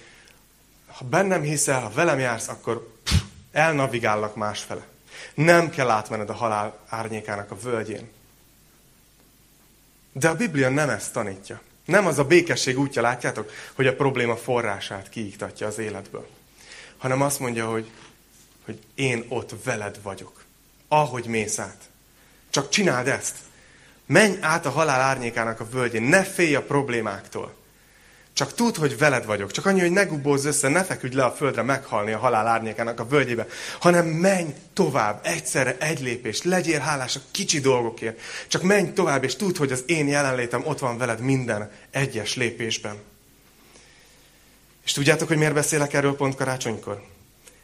ha 0.86 1.04
bennem 1.04 1.42
hiszel, 1.42 1.80
ha 1.80 1.90
velem 1.90 2.18
jársz, 2.18 2.48
akkor 2.48 2.92
pff, 3.02 3.14
elnavigállak 3.52 4.36
másfele. 4.36 4.86
Nem 5.34 5.70
kell 5.70 5.90
átmenned 5.90 6.30
a 6.30 6.34
halál 6.34 6.84
árnyékának 6.88 7.50
a 7.50 7.58
völgyén. 7.58 8.10
De 10.12 10.28
a 10.28 10.36
Biblia 10.36 10.68
nem 10.68 10.88
ezt 10.88 11.12
tanítja. 11.12 11.60
Nem 11.84 12.06
az 12.06 12.18
a 12.18 12.24
békesség 12.24 12.78
útja, 12.78 13.02
látjátok, 13.02 13.50
hogy 13.72 13.86
a 13.86 13.96
probléma 13.96 14.36
forrását 14.36 15.08
kiiktatja 15.08 15.66
az 15.66 15.78
életből. 15.78 16.28
Hanem 16.96 17.22
azt 17.22 17.40
mondja, 17.40 17.70
hogy, 17.70 17.90
hogy 18.64 18.82
én 18.94 19.24
ott 19.28 19.54
veled 19.64 20.02
vagyok. 20.02 20.45
Ahogy 20.88 21.26
mész 21.26 21.58
át. 21.58 21.80
Csak 22.50 22.68
csináld 22.68 23.08
ezt. 23.08 23.36
Menj 24.06 24.36
át 24.40 24.66
a 24.66 24.70
halál 24.70 25.00
árnyékának 25.00 25.60
a 25.60 25.68
völgyén. 25.68 26.02
Ne 26.02 26.24
félj 26.24 26.54
a 26.54 26.62
problémáktól. 26.62 27.54
Csak 28.36 28.54
tudd, 28.54 28.78
hogy 28.78 28.98
veled 28.98 29.24
vagyok. 29.24 29.50
Csak 29.50 29.66
annyi, 29.66 29.80
hogy 29.80 29.90
ne 29.90 30.04
gubózz 30.04 30.44
össze, 30.44 30.68
ne 30.68 30.84
feküdj 30.84 31.16
le 31.16 31.24
a 31.24 31.32
földre 31.32 31.62
meghalni 31.62 32.12
a 32.12 32.18
halál 32.18 32.46
árnyékának 32.46 33.00
a 33.00 33.06
völgyébe, 33.06 33.46
hanem 33.80 34.06
menj 34.06 34.54
tovább, 34.72 35.20
egyszerre 35.22 35.76
egy 35.78 36.00
lépést, 36.00 36.44
legyél 36.44 36.78
hálás 36.78 37.16
a 37.16 37.20
kicsi 37.30 37.60
dolgokért. 37.60 38.20
Csak 38.46 38.62
menj 38.62 38.92
tovább, 38.92 39.24
és 39.24 39.36
tudd, 39.36 39.58
hogy 39.58 39.72
az 39.72 39.82
én 39.86 40.08
jelenlétem 40.08 40.66
ott 40.66 40.78
van 40.78 40.98
veled 40.98 41.20
minden 41.20 41.70
egyes 41.90 42.34
lépésben. 42.34 42.96
És 44.84 44.92
tudjátok, 44.92 45.28
hogy 45.28 45.36
miért 45.36 45.54
beszélek 45.54 45.92
erről 45.92 46.16
pont 46.16 46.34
karácsonykor? 46.34 47.02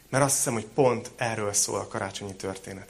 Mert 0.09 0.23
azt 0.23 0.35
hiszem, 0.35 0.53
hogy 0.53 0.65
pont 0.65 1.11
erről 1.15 1.53
szól 1.53 1.79
a 1.79 1.87
karácsonyi 1.87 2.35
történet. 2.35 2.89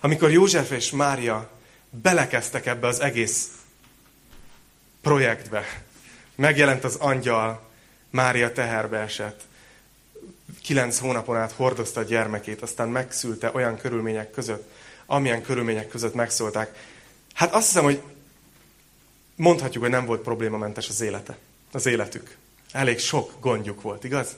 Amikor 0.00 0.30
József 0.30 0.70
és 0.70 0.90
Mária 0.90 1.50
belekeztek 1.90 2.66
ebbe 2.66 2.86
az 2.86 3.00
egész 3.00 3.48
projektbe, 5.02 5.64
Megjelent 6.34 6.84
az 6.84 6.94
angyal, 6.94 7.62
Mária 8.10 8.52
teherbe 8.52 8.98
esett. 8.98 9.40
Kilenc 10.62 10.98
hónapon 10.98 11.36
át 11.36 11.52
hordozta 11.52 12.00
a 12.00 12.04
gyermekét, 12.04 12.62
aztán 12.62 12.88
megszülte 12.88 13.50
olyan 13.52 13.76
körülmények 13.76 14.30
között, 14.30 14.70
amilyen 15.06 15.42
körülmények 15.42 15.88
között 15.88 16.14
megszólták. 16.14 16.76
Hát 17.34 17.54
azt 17.54 17.66
hiszem, 17.66 17.84
hogy 17.84 18.02
mondhatjuk, 19.36 19.82
hogy 19.82 19.92
nem 19.92 20.06
volt 20.06 20.22
problémamentes 20.22 20.88
az 20.88 21.00
élete, 21.00 21.36
az 21.72 21.86
életük. 21.86 22.36
Elég 22.72 22.98
sok 22.98 23.32
gondjuk 23.40 23.82
volt, 23.82 24.04
igaz? 24.04 24.36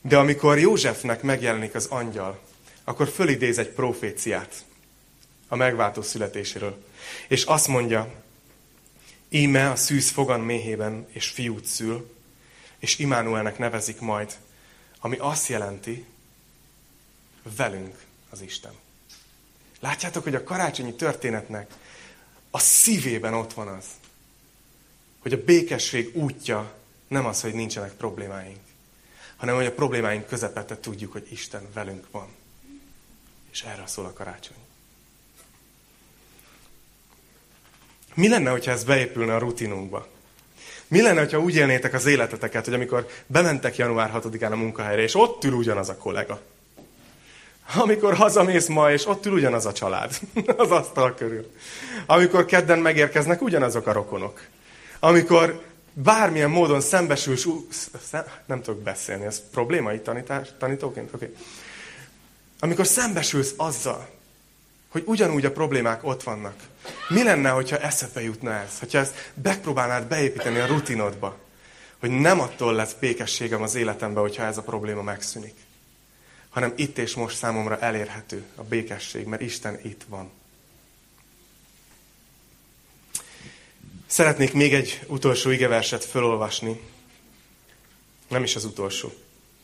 De 0.00 0.18
amikor 0.18 0.58
Józsefnek 0.58 1.22
megjelenik 1.22 1.74
az 1.74 1.86
angyal, 1.86 2.40
akkor 2.84 3.08
fölidéz 3.08 3.58
egy 3.58 3.68
proféciát 3.68 4.64
a 5.48 5.56
megváltó 5.56 6.02
születéséről. 6.02 6.84
És 7.28 7.44
azt 7.44 7.68
mondja, 7.68 8.22
Íme 9.28 9.70
a 9.70 9.76
szűz 9.76 10.10
fogan 10.10 10.40
méhében 10.40 11.06
és 11.10 11.28
fiút 11.28 11.64
szül, 11.64 12.14
és 12.78 12.98
Imánuelnek 12.98 13.58
nevezik 13.58 14.00
majd, 14.00 14.36
ami 15.00 15.16
azt 15.18 15.48
jelenti, 15.48 16.04
velünk 17.56 18.04
az 18.30 18.40
Isten. 18.40 18.72
Látjátok, 19.80 20.22
hogy 20.22 20.34
a 20.34 20.44
karácsonyi 20.44 20.94
történetnek 20.94 21.70
a 22.50 22.58
szívében 22.58 23.34
ott 23.34 23.52
van 23.52 23.68
az, 23.68 23.84
hogy 25.18 25.32
a 25.32 25.44
békesség 25.44 26.16
útja 26.16 26.74
nem 27.08 27.26
az, 27.26 27.40
hogy 27.40 27.52
nincsenek 27.54 27.92
problémáink, 27.92 28.60
hanem 29.36 29.54
hogy 29.54 29.66
a 29.66 29.72
problémáink 29.72 30.26
közepette 30.26 30.80
tudjuk, 30.80 31.12
hogy 31.12 31.26
Isten 31.30 31.68
velünk 31.72 32.10
van. 32.10 32.28
És 33.52 33.62
erre 33.62 33.86
szól 33.86 34.04
a 34.04 34.12
karácsony. 34.12 34.56
Mi 38.14 38.28
lenne, 38.28 38.50
hogyha 38.50 38.70
ez 38.70 38.84
beépülne 38.84 39.34
a 39.34 39.38
rutinunkba? 39.38 40.06
Mi 40.88 41.02
lenne, 41.02 41.26
ha 41.30 41.40
úgy 41.40 41.54
élnétek 41.54 41.94
az 41.94 42.06
életeteket, 42.06 42.64
hogy 42.64 42.74
amikor 42.74 43.06
bementek 43.26 43.76
január 43.76 44.10
6-án 44.14 44.52
a 44.52 44.56
munkahelyre, 44.56 45.02
és 45.02 45.14
ott 45.14 45.44
ül 45.44 45.52
ugyanaz 45.52 45.88
a 45.88 45.96
kollega? 45.96 46.40
Amikor 47.74 48.14
hazamész 48.14 48.66
ma, 48.66 48.92
és 48.92 49.06
ott 49.06 49.26
ül 49.26 49.32
ugyanaz 49.32 49.66
a 49.66 49.72
család 49.72 50.18
az 50.56 50.70
asztal 50.70 51.14
körül. 51.14 51.52
Amikor 52.06 52.44
kedden 52.44 52.78
megérkeznek 52.78 53.42
ugyanazok 53.42 53.86
a 53.86 53.92
rokonok. 53.92 54.40
Amikor 55.00 55.62
bármilyen 55.92 56.50
módon 56.50 56.80
szembesülsz, 56.80 57.90
nem 58.46 58.62
tudok 58.62 58.82
beszélni, 58.82 59.24
ez 59.24 59.42
probléma 59.50 59.92
itt 59.92 60.04
tanítás, 60.04 60.48
tanítóként? 60.58 61.14
Okay. 61.14 61.34
Amikor 62.62 62.86
szembesülsz 62.86 63.54
azzal, 63.56 64.08
hogy 64.88 65.02
ugyanúgy 65.06 65.44
a 65.44 65.52
problémák 65.52 66.04
ott 66.04 66.22
vannak. 66.22 66.54
Mi 67.08 67.22
lenne, 67.22 67.50
hogyha 67.50 67.78
eszedbe 67.78 68.22
jutna 68.22 68.52
ez? 68.52 68.78
Hogyha 68.78 68.98
ezt 68.98 69.32
megpróbálnád 69.42 70.06
beépíteni 70.06 70.58
a 70.58 70.66
rutinodba? 70.66 71.38
Hogy 71.98 72.10
nem 72.10 72.40
attól 72.40 72.74
lesz 72.74 72.92
békességem 72.92 73.62
az 73.62 73.74
életemben, 73.74 74.22
hogyha 74.22 74.44
ez 74.44 74.56
a 74.56 74.62
probléma 74.62 75.02
megszűnik. 75.02 75.54
Hanem 76.50 76.72
itt 76.76 76.98
és 76.98 77.14
most 77.14 77.36
számomra 77.36 77.78
elérhető 77.78 78.44
a 78.54 78.62
békesség, 78.62 79.26
mert 79.26 79.42
Isten 79.42 79.78
itt 79.82 80.04
van. 80.08 80.30
Szeretnék 84.06 84.52
még 84.52 84.74
egy 84.74 85.04
utolsó 85.06 85.50
igeverset 85.50 86.04
felolvasni. 86.04 86.80
Nem 88.28 88.42
is 88.42 88.56
az 88.56 88.64
utolsó. 88.64 89.12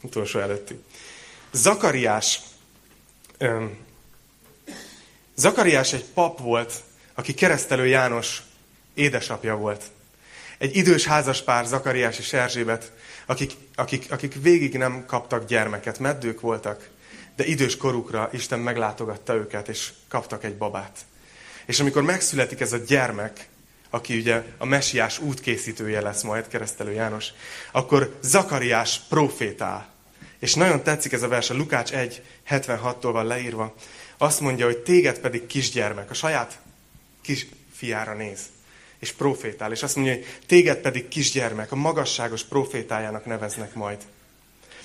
Utolsó 0.03 0.39
előtti. 0.39 0.83
Zakariás 1.53 2.41
Zakariás 5.35 5.93
egy 5.93 6.05
pap 6.05 6.41
volt, 6.41 6.73
aki 7.15 7.35
keresztelő 7.35 7.87
János 7.87 8.43
édesapja 8.95 9.57
volt. 9.57 9.83
Egy 10.59 10.77
idős 10.77 11.05
házaspár, 11.05 11.67
Zakariás 11.67 12.19
és 12.19 12.33
Erzsébet, 12.33 12.93
akik, 13.27 13.53
akik, 13.75 14.13
akik 14.13 14.43
végig 14.43 14.77
nem 14.77 15.05
kaptak 15.07 15.47
gyermeket, 15.47 15.99
meddők 15.99 16.41
voltak, 16.41 16.89
de 17.37 17.45
idős 17.45 17.77
korukra 17.77 18.29
Isten 18.33 18.59
meglátogatta 18.59 19.35
őket, 19.35 19.69
és 19.69 19.93
kaptak 20.09 20.45
egy 20.45 20.57
babát. 20.57 20.99
És 21.67 21.81
amikor 21.81 22.03
megszületik 22.03 22.61
ez 22.61 22.73
a 22.73 22.77
gyermek, 22.77 23.49
aki 23.91 24.19
ugye 24.19 24.43
a 24.59 24.65
mesiás 24.65 25.19
útkészítője 25.19 26.01
lesz 26.01 26.23
majd, 26.23 26.49
keresztelő 26.49 26.93
János, 26.93 27.27
akkor 27.73 28.19
Zakariás 28.23 29.01
profétál. 29.09 29.89
És 30.39 30.55
nagyon 30.55 30.83
tetszik 30.83 31.13
ez 31.13 31.23
a 31.23 31.29
vers, 31.29 31.51
a 31.51 31.55
Lukács 31.55 31.93
1, 31.93 32.23
76-tól 32.49 33.11
van 33.13 33.27
leírva. 33.27 33.75
Azt 34.19 34.41
mondja, 34.41 34.65
hogy 34.65 34.79
téged 34.79 35.19
pedig 35.19 35.47
kisgyermek, 35.47 36.11
a 36.11 36.15
saját 36.15 36.59
kis 37.23 37.47
fiára 37.73 38.15
néz, 38.15 38.41
és 38.99 39.13
profétál. 39.13 39.73
És 39.73 39.83
azt 39.83 39.97
mondja, 39.97 40.15
hogy 40.15 40.27
téged 40.47 40.77
pedig 40.77 41.09
kisgyermek, 41.09 41.73
a 41.73 41.77
magasságos 41.77 42.43
profétájának 42.43 43.25
neveznek 43.25 43.75
majd. 43.75 43.99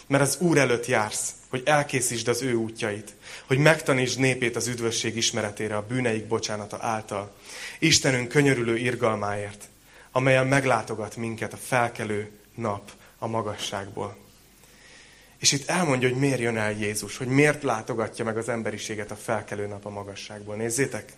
Mert 0.08 0.24
az 0.24 0.38
Úr 0.40 0.58
előtt 0.58 0.86
jársz, 0.86 1.32
hogy 1.50 1.62
elkészítsd 1.66 2.28
az 2.28 2.42
ő 2.42 2.54
útjait, 2.54 3.14
hogy 3.46 3.58
megtanítsd 3.58 4.20
népét 4.20 4.56
az 4.56 4.68
üdvösség 4.68 5.16
ismeretére 5.16 5.76
a 5.76 5.86
bűneik 5.86 6.28
bocsánata 6.28 6.78
által. 6.82 7.36
Istenünk 7.80 8.28
könyörülő 8.28 8.78
irgalmáért, 8.78 9.64
amelyen 10.12 10.48
meglátogat 10.48 11.16
minket 11.16 11.54
a 11.54 11.58
felkelő 11.58 12.32
nap 12.56 12.92
a 13.18 13.28
magasságból. 13.28 14.23
És 15.44 15.52
itt 15.52 15.70
elmondja, 15.70 16.10
hogy 16.10 16.18
miért 16.18 16.40
jön 16.40 16.58
el 16.58 16.72
Jézus, 16.72 17.18
hogy 17.18 17.28
miért 17.28 17.64
látogatja 17.64 18.26
meg 18.26 18.38
az 18.38 18.50
emberiséget 18.50 19.12
a 19.12 19.16
felkelő 19.16 19.68
nap 19.68 19.86
a 19.86 19.90
magasságból. 19.90 20.56
Nézzétek! 20.56 21.14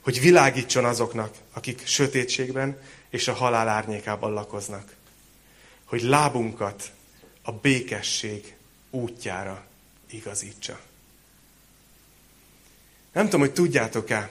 Hogy 0.00 0.20
világítson 0.20 0.84
azoknak, 0.84 1.34
akik 1.52 1.86
sötétségben 1.86 2.80
és 3.10 3.28
a 3.28 3.32
halál 3.32 3.68
árnyékában 3.68 4.32
lakoznak. 4.32 4.94
Hogy 5.84 6.02
lábunkat 6.02 6.90
a 7.42 7.52
békesség 7.52 8.56
útjára 8.90 9.64
igazítsa. 10.10 10.80
Nem 13.12 13.24
tudom, 13.24 13.40
hogy 13.40 13.52
tudjátok-e, 13.52 14.30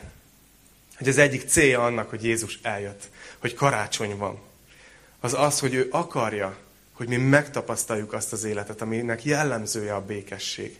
hogy 0.97 1.07
az 1.07 1.17
egyik 1.17 1.47
célja 1.47 1.85
annak, 1.85 2.09
hogy 2.09 2.23
Jézus 2.23 2.59
eljött, 2.61 3.09
hogy 3.37 3.53
karácsony 3.53 4.17
van, 4.17 4.39
az 5.19 5.33
az, 5.33 5.59
hogy 5.59 5.73
ő 5.73 5.87
akarja, 5.91 6.57
hogy 6.97 7.07
mi 7.07 7.15
megtapasztaljuk 7.15 8.13
azt 8.13 8.33
az 8.33 8.43
életet, 8.43 8.81
aminek 8.81 9.25
jellemzője 9.25 9.95
a 9.95 10.05
békesség. 10.05 10.79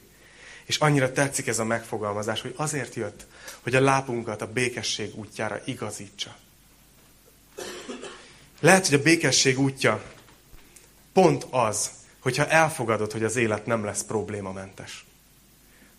És 0.65 0.77
annyira 0.77 1.11
tetszik 1.11 1.47
ez 1.47 1.59
a 1.59 1.63
megfogalmazás, 1.63 2.41
hogy 2.41 2.53
azért 2.55 2.95
jött, 2.95 3.25
hogy 3.61 3.75
a 3.75 3.81
lápunkat 3.81 4.41
a 4.41 4.51
békesség 4.51 5.15
útjára 5.15 5.61
igazítsa. 5.65 6.35
Lehet, 8.59 8.87
hogy 8.87 8.99
a 8.99 9.03
békesség 9.03 9.59
útja 9.59 10.03
pont 11.13 11.45
az, 11.49 11.89
hogyha 12.19 12.47
elfogadod, 12.47 13.11
hogy 13.11 13.23
az 13.23 13.35
élet 13.35 13.65
nem 13.65 13.85
lesz 13.85 14.03
problémamentes. 14.03 15.05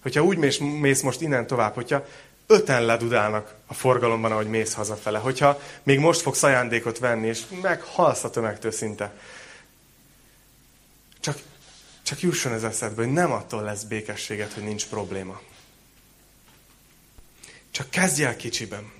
Hogyha 0.02 0.22
úgy 0.22 0.36
mész, 0.36 0.58
mész 0.58 1.02
most 1.02 1.20
innen 1.20 1.46
tovább, 1.46 1.74
hogyha 1.74 2.04
öten 2.46 2.84
ledudálnak 2.84 3.54
a 3.66 3.74
forgalomban, 3.74 4.32
ahogy 4.32 4.48
mész 4.48 4.72
hazafele, 4.72 5.18
hogyha 5.18 5.60
még 5.82 5.98
most 5.98 6.20
fogsz 6.20 6.42
ajándékot 6.42 6.98
venni, 6.98 7.26
és 7.26 7.42
meghalsz 7.62 8.24
a 8.24 8.30
tömegtől 8.30 8.70
szinte. 8.70 9.12
Csak, 12.08 12.20
jusson 12.20 12.52
ez 12.52 12.62
eszedbe, 12.62 13.02
hogy 13.02 13.12
nem 13.12 13.32
attól 13.32 13.62
lesz 13.62 13.82
békességet, 13.82 14.52
hogy 14.52 14.62
nincs 14.62 14.86
probléma. 14.86 15.40
Csak 17.70 17.90
kezdj 17.90 18.24
el 18.24 18.36
kicsiben. 18.36 18.92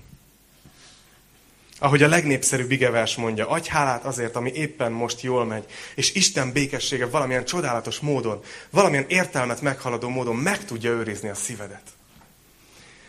Ahogy 1.79 2.03
a 2.03 2.07
legnépszerűbb 2.07 2.71
igevers 2.71 3.15
mondja, 3.15 3.47
adj 3.47 3.69
hálát 3.69 4.05
azért, 4.05 4.35
ami 4.35 4.51
éppen 4.51 4.91
most 4.91 5.21
jól 5.21 5.45
megy, 5.45 5.65
és 5.95 6.13
Isten 6.13 6.51
békessége 6.51 7.05
valamilyen 7.05 7.45
csodálatos 7.45 7.99
módon, 7.99 8.43
valamilyen 8.69 9.05
értelmet 9.07 9.61
meghaladó 9.61 10.09
módon 10.09 10.35
meg 10.35 10.65
tudja 10.65 10.91
őrizni 10.91 11.29
a 11.29 11.35
szívedet. 11.35 11.91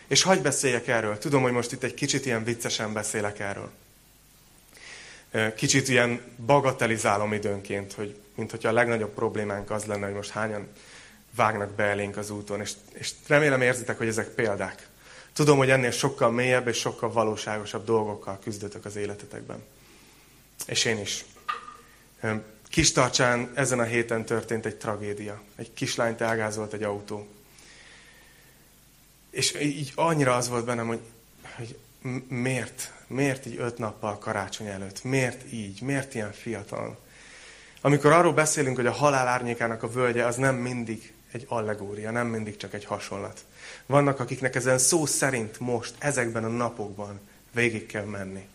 És 0.07 0.21
hagyj 0.21 0.41
beszéljek 0.41 0.87
erről. 0.87 1.17
Tudom, 1.17 1.41
hogy 1.41 1.51
most 1.51 1.71
itt 1.71 1.83
egy 1.83 1.93
kicsit 1.93 2.25
ilyen 2.25 2.43
viccesen 2.43 2.93
beszélek 2.93 3.39
erről. 3.39 3.71
Kicsit 5.55 5.89
ilyen 5.89 6.21
bagatelizálom 6.45 7.33
időnként, 7.33 7.93
hogy 7.93 8.20
mint 8.35 8.51
hogyha 8.51 8.69
a 8.69 8.73
legnagyobb 8.73 9.13
problémánk 9.13 9.71
az 9.71 9.85
lenne, 9.85 10.05
hogy 10.05 10.15
most 10.15 10.29
hányan 10.29 10.67
vágnak 11.35 11.71
be 11.71 11.83
elénk 11.83 12.17
az 12.17 12.29
úton. 12.29 12.61
És, 12.61 12.73
és 12.93 13.11
remélem 13.27 13.61
érzitek, 13.61 13.97
hogy 13.97 14.07
ezek 14.07 14.27
példák. 14.27 14.89
Tudom, 15.33 15.57
hogy 15.57 15.69
ennél 15.69 15.91
sokkal 15.91 16.31
mélyebb 16.31 16.67
és 16.67 16.77
sokkal 16.77 17.11
valóságosabb 17.11 17.85
dolgokkal 17.85 18.39
küzdötök 18.39 18.85
az 18.85 18.95
életetekben. 18.95 19.63
És 20.65 20.85
én 20.85 20.99
is. 20.99 21.25
Kis 22.69 22.91
tartsán 22.91 23.51
ezen 23.53 23.79
a 23.79 23.83
héten 23.83 24.25
történt 24.25 24.65
egy 24.65 24.75
tragédia. 24.75 25.41
Egy 25.55 25.73
kislányt 25.73 26.21
elgázolt 26.21 26.73
egy 26.73 26.83
autó. 26.83 27.27
És 29.29 29.55
így 29.61 29.91
annyira 29.95 30.35
az 30.35 30.49
volt 30.49 30.65
bennem, 30.65 30.87
hogy, 30.87 30.99
hogy 31.55 31.77
miért? 32.27 32.91
Miért 33.07 33.45
így 33.45 33.55
öt 33.59 33.77
nappal 33.77 34.17
karácsony 34.17 34.67
előtt? 34.67 35.03
Miért 35.03 35.53
így? 35.53 35.81
Miért 35.81 36.13
ilyen 36.13 36.31
fiatal? 36.31 36.99
Amikor 37.81 38.11
arról 38.11 38.33
beszélünk, 38.33 38.75
hogy 38.75 38.85
a 38.85 38.91
halál 38.91 39.27
árnyékának 39.27 39.83
a 39.83 39.91
völgye, 39.91 40.25
az 40.25 40.35
nem 40.35 40.55
mindig 40.55 41.13
egy 41.31 41.45
allegória, 41.47 42.11
nem 42.11 42.27
mindig 42.27 42.57
csak 42.57 42.73
egy 42.73 42.85
hasonlat. 42.85 43.45
Vannak, 43.85 44.19
akiknek 44.19 44.55
ezen 44.55 44.77
szó 44.77 45.05
szerint 45.05 45.59
most, 45.59 45.93
ezekben 45.97 46.43
a 46.43 46.47
napokban 46.47 47.19
végig 47.51 47.85
kell 47.85 48.05
menni. 48.05 48.47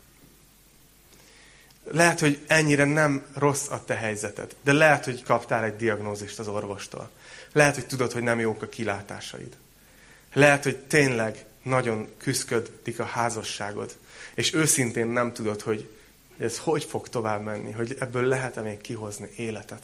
Lehet, 1.91 2.21
hogy 2.21 2.45
ennyire 2.47 2.85
nem 2.85 3.27
rossz 3.35 3.69
a 3.71 3.85
te 3.85 3.95
helyzeted, 3.95 4.57
de 4.62 4.73
lehet, 4.73 5.05
hogy 5.05 5.23
kaptál 5.23 5.65
egy 5.65 5.77
diagnózist 5.77 6.39
az 6.39 6.49
orvostól. 6.49 7.11
Lehet, 7.53 7.75
hogy 7.75 7.87
tudod, 7.87 8.12
hogy 8.12 8.23
nem 8.23 8.41
jók 8.41 8.62
a 8.62 8.69
kilátásaid. 8.69 9.57
Lehet, 10.33 10.62
hogy 10.62 10.77
tényleg 10.77 11.45
nagyon 11.62 12.09
küzdködik 12.17 13.01
a 13.01 13.05
házasságod, 13.05 13.97
és 14.35 14.55
őszintén 14.55 15.07
nem 15.07 15.33
tudod, 15.33 15.61
hogy 15.61 15.96
ez 16.38 16.59
hogy 16.59 16.85
fog 16.85 17.09
tovább 17.09 17.42
menni, 17.42 17.72
hogy 17.72 17.96
ebből 18.01 18.25
lehet-e 18.25 18.61
még 18.61 18.81
kihozni 18.81 19.31
életet. 19.37 19.83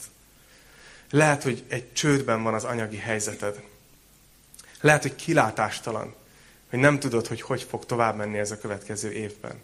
Lehet, 1.09 1.43
hogy 1.43 1.63
egy 1.67 1.93
csődben 1.93 2.43
van 2.43 2.53
az 2.53 2.63
anyagi 2.63 2.97
helyzeted. 2.97 3.61
Lehet, 4.81 5.01
hogy 5.01 5.15
kilátástalan, 5.15 6.15
hogy 6.69 6.79
nem 6.79 6.99
tudod, 6.99 7.27
hogy 7.27 7.41
hogy 7.41 7.63
fog 7.63 7.85
tovább 7.85 8.15
menni 8.15 8.37
ez 8.37 8.51
a 8.51 8.57
következő 8.57 9.11
évben. 9.11 9.61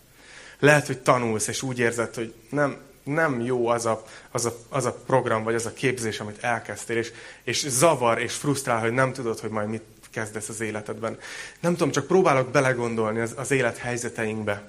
Lehet, 0.60 0.88
hogy 0.88 0.99
tanulsz, 0.99 1.47
és 1.47 1.62
úgy 1.62 1.80
érzed, 1.80 2.15
hogy 2.15 2.34
nem, 2.49 2.78
nem 3.04 3.41
jó 3.41 3.67
az 3.67 3.86
a, 3.86 4.06
az, 4.32 4.45
a, 4.45 4.58
az 4.69 4.86
a 4.86 4.93
program, 4.93 5.43
vagy 5.43 5.56
az 5.56 5.65
a 5.65 5.73
képzés, 5.73 6.19
amit 6.19 6.43
elkezdtél, 6.43 6.97
és, 6.97 7.12
és 7.43 7.65
zavar, 7.67 8.19
és 8.19 8.34
frusztrál, 8.34 8.80
hogy 8.80 8.91
nem 8.91 9.13
tudod, 9.13 9.39
hogy 9.39 9.49
majd 9.49 9.69
mit 9.69 9.84
kezdesz 10.12 10.49
az 10.49 10.62
életedben. 10.62 11.17
Nem 11.60 11.71
tudom, 11.71 11.91
csak 11.91 12.08
próbálok 12.08 12.52
belegondolni 12.52 13.19
az, 13.19 13.34
az 13.36 13.52
élet 13.52 13.78
helyzeteinkbe. 13.78 14.63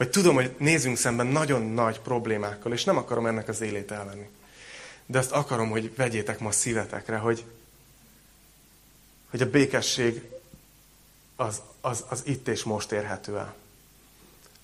Hogy 0.00 0.10
tudom, 0.10 0.34
hogy 0.34 0.54
nézünk 0.58 0.96
szemben 0.96 1.26
nagyon 1.26 1.62
nagy 1.62 2.00
problémákkal, 2.00 2.72
és 2.72 2.84
nem 2.84 2.96
akarom 2.96 3.26
ennek 3.26 3.48
az 3.48 3.60
élét 3.60 3.90
elvenni. 3.90 4.28
De 5.06 5.18
azt 5.18 5.32
akarom, 5.32 5.70
hogy 5.70 5.94
vegyétek 5.96 6.38
ma 6.38 6.50
szívetekre, 6.50 7.16
hogy, 7.16 7.44
hogy 9.30 9.42
a 9.42 9.50
békesség 9.50 10.30
az, 11.36 11.62
az, 11.80 12.04
az 12.08 12.22
itt 12.26 12.48
és 12.48 12.62
most 12.62 12.92
érhető 12.92 13.38
el. 13.38 13.54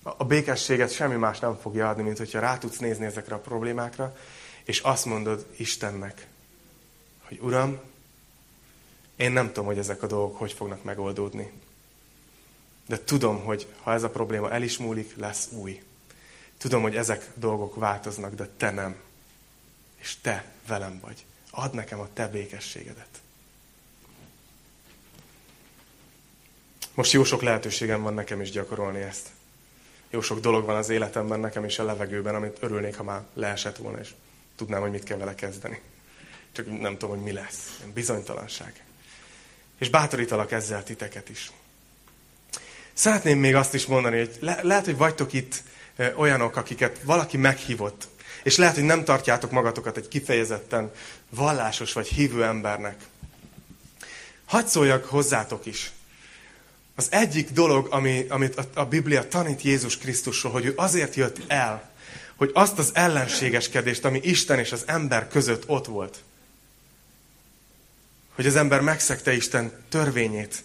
A 0.03 0.25
békességet 0.25 0.93
semmi 0.93 1.15
más 1.15 1.39
nem 1.39 1.57
fogja 1.61 1.89
adni, 1.89 2.03
mint 2.03 2.17
hogyha 2.17 2.39
rá 2.39 2.57
tudsz 2.57 2.77
nézni 2.77 3.05
ezekre 3.05 3.35
a 3.35 3.39
problémákra, 3.39 4.17
és 4.63 4.79
azt 4.79 5.05
mondod 5.05 5.45
Istennek, 5.55 6.27
hogy 7.23 7.39
Uram, 7.41 7.79
én 9.15 9.31
nem 9.31 9.47
tudom, 9.47 9.65
hogy 9.65 9.77
ezek 9.77 10.03
a 10.03 10.07
dolgok 10.07 10.37
hogy 10.37 10.53
fognak 10.53 10.83
megoldódni. 10.83 11.51
De 12.87 13.03
tudom, 13.03 13.43
hogy 13.43 13.67
ha 13.81 13.93
ez 13.93 14.03
a 14.03 14.09
probléma 14.09 14.51
el 14.51 14.61
is 14.61 14.77
múlik, 14.77 15.15
lesz 15.15 15.47
új. 15.51 15.83
Tudom, 16.57 16.81
hogy 16.81 16.95
ezek 16.95 17.31
dolgok 17.33 17.75
változnak, 17.75 18.35
de 18.35 18.49
te 18.57 18.71
nem. 18.71 18.95
És 19.95 20.15
te 20.21 20.51
velem 20.67 20.99
vagy. 21.01 21.25
Add 21.51 21.75
nekem 21.75 21.99
a 21.99 22.07
te 22.13 22.27
békességedet. 22.27 23.21
Most 26.93 27.11
jó 27.11 27.23
sok 27.23 27.41
lehetőségem 27.41 28.01
van 28.01 28.13
nekem 28.13 28.41
is 28.41 28.51
gyakorolni 28.51 28.99
ezt. 28.99 29.27
Jó 30.09 30.21
sok 30.21 30.39
dolog 30.39 30.65
van 30.65 30.75
az 30.75 30.89
életemben, 30.89 31.39
nekem 31.39 31.65
is 31.65 31.79
a 31.79 31.83
levegőben, 31.83 32.35
amit 32.35 32.57
örülnék, 32.59 32.95
ha 32.95 33.03
már 33.03 33.21
leesett 33.33 33.77
volna, 33.77 33.99
és 33.99 34.13
tudnám, 34.55 34.81
hogy 34.81 34.91
mit 34.91 35.03
kell 35.03 35.17
vele 35.17 35.35
kezdeni. 35.35 35.81
Csak 36.51 36.79
nem 36.79 36.97
tudom, 36.97 37.15
hogy 37.15 37.23
mi 37.23 37.31
lesz. 37.31 37.81
Bizonytalanság. 37.93 38.83
És 39.77 39.89
bátorítalak 39.89 40.51
ezzel 40.51 40.83
titeket 40.83 41.29
is. 41.29 41.51
Szeretném 42.97 43.39
még 43.39 43.55
azt 43.55 43.73
is 43.73 43.85
mondani, 43.85 44.17
hogy 44.17 44.37
le- 44.39 44.59
lehet, 44.61 44.85
hogy 44.85 44.97
vagytok 44.97 45.33
itt 45.33 45.63
olyanok, 46.15 46.55
akiket 46.55 46.99
valaki 47.03 47.37
meghívott, 47.37 48.07
és 48.43 48.55
lehet, 48.55 48.75
hogy 48.75 48.83
nem 48.83 49.03
tartjátok 49.03 49.51
magatokat 49.51 49.97
egy 49.97 50.07
kifejezetten 50.07 50.91
vallásos 51.29 51.93
vagy 51.93 52.07
hívő 52.07 52.43
embernek. 52.43 53.01
Hadd 54.45 54.65
szóljak 54.65 55.05
hozzátok 55.05 55.65
is. 55.65 55.91
Az 56.95 57.07
egyik 57.11 57.51
dolog, 57.51 57.87
ami, 57.89 58.25
amit 58.29 58.55
a, 58.55 58.65
a 58.73 58.85
Biblia 58.85 59.27
tanít 59.27 59.61
Jézus 59.61 59.97
Krisztusról, 59.97 60.51
hogy 60.51 60.65
ő 60.65 60.73
azért 60.75 61.15
jött 61.15 61.39
el, 61.47 61.89
hogy 62.35 62.51
azt 62.53 62.77
az 62.77 62.91
ellenségeskedést, 62.93 64.05
ami 64.05 64.19
Isten 64.23 64.59
és 64.59 64.71
az 64.71 64.83
ember 64.85 65.27
között 65.27 65.69
ott 65.69 65.85
volt, 65.85 66.17
hogy 68.35 68.45
az 68.45 68.55
ember 68.55 68.81
megszegte 68.81 69.33
Isten 69.33 69.71
törvényét. 69.89 70.63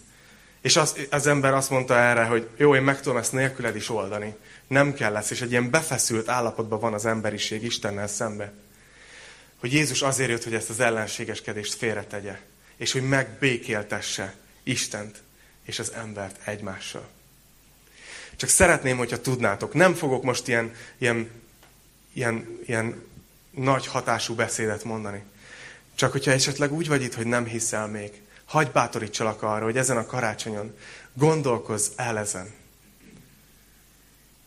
És 0.63 0.75
az, 0.75 0.95
az 1.09 1.27
ember 1.27 1.53
azt 1.53 1.69
mondta 1.69 1.97
erre, 1.97 2.23
hogy 2.23 2.49
jó, 2.57 2.75
én 2.75 2.81
meg 2.81 3.01
tudom 3.01 3.17
ezt 3.17 3.31
nélküled 3.31 3.75
is 3.75 3.89
oldani. 3.89 4.35
Nem 4.67 4.93
kell 4.93 5.11
lesz, 5.11 5.29
és 5.29 5.41
egy 5.41 5.51
ilyen 5.51 5.69
befeszült 5.69 6.29
állapotban 6.29 6.79
van 6.79 6.93
az 6.93 7.05
emberiség 7.05 7.63
Istennel 7.63 8.07
szembe. 8.07 8.53
Hogy 9.59 9.73
Jézus 9.73 10.01
azért 10.01 10.29
jött, 10.29 10.43
hogy 10.43 10.53
ezt 10.53 10.69
az 10.69 10.79
ellenségeskedést 10.79 11.73
félretegye, 11.73 12.39
és 12.77 12.91
hogy 12.91 13.07
megbékéltesse 13.07 14.35
Istent 14.63 15.21
és 15.65 15.79
az 15.79 15.91
embert 15.93 16.47
egymással. 16.47 17.07
Csak 18.35 18.49
szeretném, 18.49 18.97
hogyha 18.97 19.21
tudnátok, 19.21 19.73
nem 19.73 19.93
fogok 19.93 20.23
most 20.23 20.47
ilyen, 20.47 20.75
ilyen, 20.97 21.29
ilyen, 22.13 22.59
ilyen 22.65 23.05
nagy 23.51 23.87
hatású 23.87 24.35
beszédet 24.35 24.83
mondani. 24.83 25.23
Csak 25.95 26.11
hogyha 26.11 26.31
esetleg 26.31 26.71
úgy 26.73 26.87
vagy 26.87 27.01
itt, 27.01 27.13
hogy 27.13 27.27
nem 27.27 27.45
hiszel 27.45 27.87
még, 27.87 28.21
hagyj 28.53 28.71
bátorítsalak 28.71 29.41
arra, 29.41 29.63
hogy 29.63 29.77
ezen 29.77 29.97
a 29.97 30.05
karácsonyon 30.05 30.77
gondolkozz 31.13 31.89
el 31.95 32.17
ezen. 32.17 32.53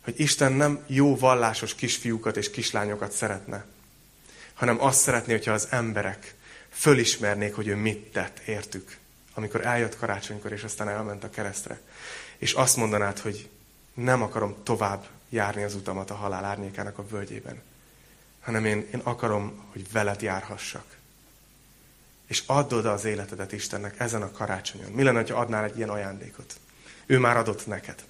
Hogy 0.05 0.21
Isten 0.21 0.53
nem 0.53 0.85
jó 0.87 1.17
vallásos 1.17 1.75
kisfiúkat 1.75 2.37
és 2.37 2.51
kislányokat 2.51 3.13
szeretne, 3.13 3.65
hanem 4.55 4.83
azt 4.83 5.01
szeretné, 5.01 5.33
hogyha 5.33 5.53
az 5.53 5.69
emberek 5.71 6.35
fölismernék, 6.71 7.55
hogy 7.55 7.67
ő 7.67 7.77
mit 7.77 8.13
tett, 8.13 8.39
értük, 8.39 8.97
amikor 9.35 9.67
eljött 9.67 9.97
karácsonykor, 9.97 10.53
és 10.53 10.63
aztán 10.63 10.89
elment 10.89 11.25
a 11.25 11.31
keresztre. 11.31 11.81
És 12.39 12.53
azt 12.53 12.77
mondanád, 12.77 13.19
hogy 13.19 13.49
nem 13.95 14.23
akarom 14.23 14.57
tovább 14.63 15.07
járni 15.29 15.63
az 15.63 15.75
utamat 15.75 16.11
a 16.11 16.15
halál 16.15 16.45
árnyékának 16.45 16.99
a 16.99 17.07
völgyében, 17.07 17.63
hanem 18.41 18.65
én, 18.65 18.89
én 18.95 19.01
akarom, 19.03 19.65
hogy 19.73 19.93
veled 19.93 20.23
járhassak 20.23 20.96
és 22.27 22.43
add 22.47 22.75
oda 22.75 22.93
az 22.93 23.05
életedet 23.05 23.53
Istennek 23.53 24.01
ezen 24.01 24.23
a 24.23 24.33
karácsonyon. 24.33 24.93
Mi 24.93 25.03
lenne, 25.03 25.25
ha 25.33 25.41
adnál 25.41 25.65
egy 25.65 25.77
ilyen 25.77 25.89
ajándékot? 25.89 26.57
Ő 27.07 27.19
már 27.19 27.37
adott 27.37 27.67
neked. 27.67 28.05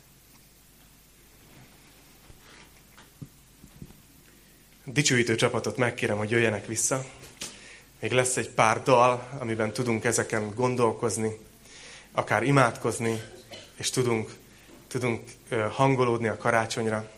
Dicsőítő 4.84 5.34
csapatot 5.34 5.76
megkérem, 5.76 6.16
hogy 6.16 6.30
jöjjenek 6.30 6.66
vissza. 6.66 7.04
Még 8.00 8.12
lesz 8.12 8.36
egy 8.36 8.50
pár 8.50 8.82
dal, 8.82 9.28
amiben 9.38 9.72
tudunk 9.72 10.04
ezeken 10.04 10.54
gondolkozni, 10.54 11.38
akár 12.12 12.42
imádkozni, 12.42 13.22
és 13.74 13.90
tudunk, 13.90 14.34
tudunk 14.86 15.22
hangolódni 15.70 16.28
a 16.28 16.36
karácsonyra. 16.36 17.10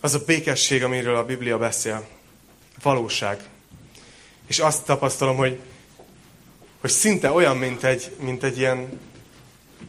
Az 0.00 0.14
a 0.14 0.24
békesség, 0.24 0.84
amiről 0.84 1.16
a 1.16 1.24
Biblia 1.24 1.58
beszél, 1.58 2.08
valóság. 2.84 3.40
És 4.46 4.58
azt 4.58 4.84
tapasztalom, 4.84 5.36
hogy, 5.36 5.58
hogy 6.80 6.90
szinte 6.90 7.30
olyan, 7.30 7.56
mint 7.56 7.84
egy, 7.84 8.12
mint 8.20 8.42
egy 8.42 8.58
ilyen, 8.58 9.00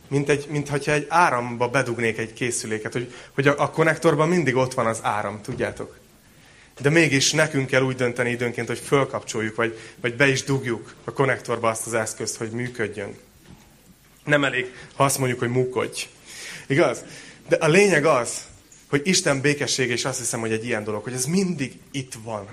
mint, 0.08 0.30
egy, 0.30 0.48
mint 0.50 0.88
egy 0.88 1.06
áramba 1.10 1.68
bedugnék 1.68 2.18
egy 2.18 2.34
készüléket, 2.34 2.93
hogy, 2.93 3.14
hogy 3.34 3.48
a, 3.48 3.56
a 3.58 3.70
konnektorban 3.70 4.28
mindig 4.28 4.56
ott 4.56 4.74
van 4.74 4.86
az 4.86 5.00
áram, 5.02 5.41
tudjátok? 5.41 5.98
De 6.82 6.89
mégis 6.89 7.32
nekünk 7.32 7.68
kell 7.68 7.82
úgy 7.82 7.96
dönteni 7.96 8.30
időnként, 8.30 8.68
hogy 8.68 8.80
fölkapcsoljuk, 8.80 9.56
vagy, 9.56 9.80
vagy 10.02 10.16
be 10.16 10.28
is 10.28 10.43
dugjuk 10.43 10.96
a 11.04 11.12
konnektorba 11.12 11.70
azt 11.70 11.86
az 11.86 11.93
eszközt, 11.93 12.38
hogy 12.38 12.50
működjön. 12.50 13.18
Nem 14.24 14.43
elég, 14.43 14.74
ha 14.96 15.04
azt 15.04 15.18
mondjuk, 15.18 15.39
hogy 15.39 15.50
mukodj. 15.50 16.08
Igaz? 16.68 17.04
De 17.48 17.56
a 17.56 17.68
lényeg 17.68 18.06
az, 18.06 18.46
hogy 18.89 19.02
Isten 19.04 19.41
békessége, 19.41 19.93
és 19.93 20.06
azt 20.06 20.20
hiszem, 20.20 20.39
hogy 20.39 20.52
egy 20.52 20.66
ilyen 20.66 20.84
dolog, 20.84 21.04
hogy 21.04 21.14
ez 21.14 21.26
mindig 21.26 21.80
itt 21.91 22.14
van. 22.24 22.48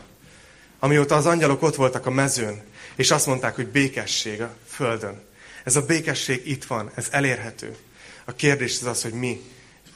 Amióta 0.84 1.16
az 1.16 1.26
angyalok 1.26 1.62
ott 1.62 1.74
voltak 1.74 2.06
a 2.06 2.10
mezőn, 2.10 2.62
és 2.94 3.10
azt 3.10 3.26
mondták, 3.26 3.54
hogy 3.54 3.66
békesség 3.66 4.42
a 4.42 4.54
földön. 4.68 5.22
Ez 5.64 5.76
a 5.76 5.86
békesség 5.86 6.48
itt 6.48 6.64
van, 6.64 6.90
ez 6.94 7.08
elérhető. 7.10 7.76
A 8.24 8.32
kérdés 8.32 8.80
az 8.80 8.86
az, 8.86 9.02
hogy 9.02 9.12
mi 9.12 9.42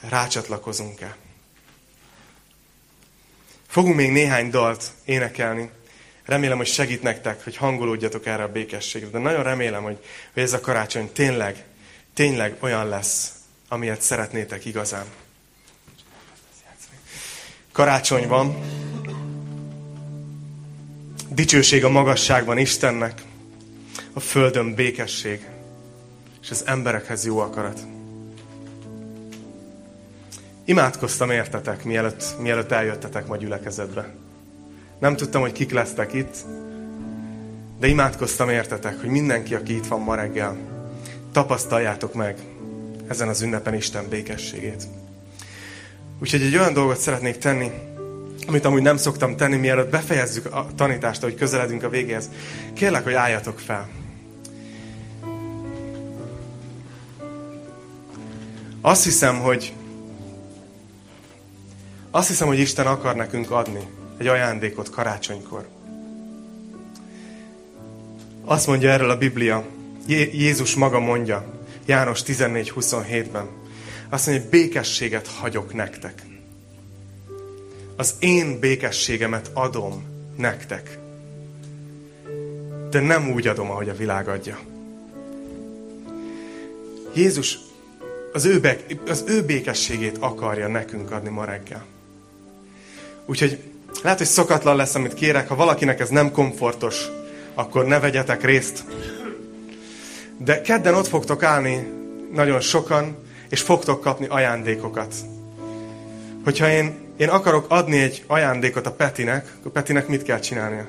rácsatlakozunk-e. 0.01 1.17
Fogunk 3.67 3.97
még 3.97 4.11
néhány 4.11 4.51
dalt 4.51 4.91
énekelni. 5.05 5.71
Remélem, 6.25 6.57
hogy 6.57 6.67
segít 6.67 7.03
nektek, 7.03 7.45
hogy 7.45 7.57
hangolódjatok 7.57 8.27
erre 8.27 8.43
a 8.43 8.53
békességre. 8.53 9.09
De 9.09 9.19
nagyon 9.19 9.43
remélem, 9.43 9.83
hogy, 9.83 9.99
hogy 10.33 10.43
ez 10.43 10.53
a 10.53 10.61
karácsony 10.61 11.13
tényleg, 11.13 11.65
tényleg 12.15 12.57
olyan 12.61 12.89
lesz, 12.89 13.33
amilyet 13.69 14.01
szeretnétek 14.01 14.65
igazán. 14.65 15.07
Karácsony 17.73 18.29
van. 18.29 18.65
Dicsőség 21.37 21.85
a 21.85 21.89
magasságban 21.89 22.59
Istennek. 22.59 23.23
A 24.13 24.21
földön 24.21 24.75
békesség. 24.75 25.49
És 26.43 26.51
az 26.51 26.63
emberekhez 26.67 27.25
jó 27.25 27.39
akarat. 27.39 27.81
Imádkoztam 30.65 31.31
értetek, 31.31 31.85
mielőtt, 31.85 32.25
mielőtt 32.41 32.73
eljöttetek 32.73 33.27
ma 33.27 33.37
gyülekezetbe. 33.37 34.15
Nem 34.99 35.17
tudtam, 35.17 35.41
hogy 35.41 35.53
kik 35.53 35.71
lesztek 35.71 36.13
itt, 36.13 36.37
de 37.81 37.87
imádkoztam 37.87 38.49
értetek, 38.49 39.01
hogy 39.01 39.11
mindenki, 39.11 39.55
aki 39.55 39.77
itt 39.77 39.87
van 39.87 40.01
ma 40.01 40.15
reggel, 40.15 40.57
tapasztaljátok 41.33 42.15
meg 42.15 42.39
ezen 43.09 43.29
az 43.29 43.43
ünnepen 43.43 43.75
Isten 43.75 44.09
békességét. 44.09 44.87
Úgyhogy 46.19 46.43
egy 46.43 46.57
olyan 46.57 46.73
dolgot 46.73 46.99
szeretnék 46.99 47.39
tenni, 47.39 47.71
amit 48.47 48.65
amúgy 48.65 48.83
nem 48.83 48.97
szoktam 48.97 49.37
tenni, 49.37 49.57
mielőtt 49.57 49.91
befejezzük 49.91 50.55
a 50.55 50.67
tanítást, 50.77 51.23
hogy 51.23 51.35
közeledünk 51.35 51.83
a 51.83 51.89
végéhez. 51.89 52.31
Kérlek, 52.75 53.05
hogy 53.05 53.13
álljatok 53.13 53.59
fel. 53.59 53.89
Azt 58.81 59.05
hiszem, 59.05 59.39
hogy 59.39 59.73
azt 62.11 62.29
hiszem, 62.29 62.47
hogy 62.47 62.59
Isten 62.59 62.87
akar 62.87 63.15
nekünk 63.15 63.51
adni 63.51 63.87
egy 64.19 64.27
ajándékot 64.27 64.91
karácsonykor. 64.91 65.69
Azt 68.45 68.67
mondja 68.67 68.91
erről 68.91 69.11
a 69.11 69.17
Biblia, 69.17 69.65
Jézus 70.33 70.75
maga 70.75 71.01
mondja, 71.01 71.55
János 71.87 72.23
14.27-ben. 72.23 73.49
Azt 74.09 74.27
mondja, 74.27 74.45
hogy 74.45 74.53
békességet 74.53 75.27
hagyok 75.27 75.75
nektek. 75.75 76.36
Az 77.97 78.15
én 78.19 78.59
békességemet 78.59 79.51
adom 79.53 80.05
nektek. 80.37 80.99
De 82.91 83.01
nem 83.01 83.31
úgy 83.31 83.47
adom, 83.47 83.71
ahogy 83.71 83.89
a 83.89 83.95
világ 83.95 84.29
adja. 84.29 84.59
Jézus 87.15 87.59
az 88.33 88.45
ő, 88.45 88.61
be, 88.61 88.77
az 89.07 89.25
ő 89.27 89.43
békességét 89.45 90.17
akarja 90.19 90.69
nekünk 90.69 91.11
adni 91.11 91.29
ma 91.29 91.45
reggel. 91.45 91.85
Úgyhogy 93.27 93.59
lehet, 94.03 94.19
hogy 94.19 94.27
szokatlan 94.27 94.77
lesz, 94.77 94.95
amit 94.95 95.15
kérek. 95.15 95.49
Ha 95.49 95.55
valakinek 95.55 96.01
ez 96.01 96.09
nem 96.09 96.31
komfortos, 96.31 97.07
akkor 97.55 97.87
ne 97.87 98.01
vegyetek 98.01 98.45
részt. 98.45 98.85
De 100.39 100.61
kedden 100.61 100.95
ott 100.95 101.07
fogtok 101.07 101.43
állni 101.43 101.93
nagyon 102.33 102.61
sokan, 102.61 103.17
és 103.49 103.61
fogtok 103.61 104.01
kapni 104.01 104.27
ajándékokat. 104.27 105.15
Hogyha 106.45 106.71
én, 106.71 107.06
én 107.17 107.29
akarok 107.29 107.67
adni 107.69 108.01
egy 108.01 108.25
ajándékot 108.27 108.87
a 108.87 108.93
Petinek, 108.93 109.53
akkor 109.59 109.73
Petinek 109.73 110.09
mit 110.09 110.23
kell 110.23 110.39
csinálnia? 110.39 110.89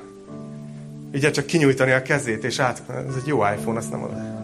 Ugye 1.12 1.30
csak 1.30 1.46
kinyújtani 1.46 1.90
a 1.90 2.02
kezét, 2.02 2.44
és 2.44 2.58
át... 2.58 2.82
Ez 2.88 3.14
egy 3.16 3.26
jó 3.26 3.36
iPhone, 3.36 3.78
azt 3.78 3.90
nem 3.90 3.98
mondom. 3.98 4.36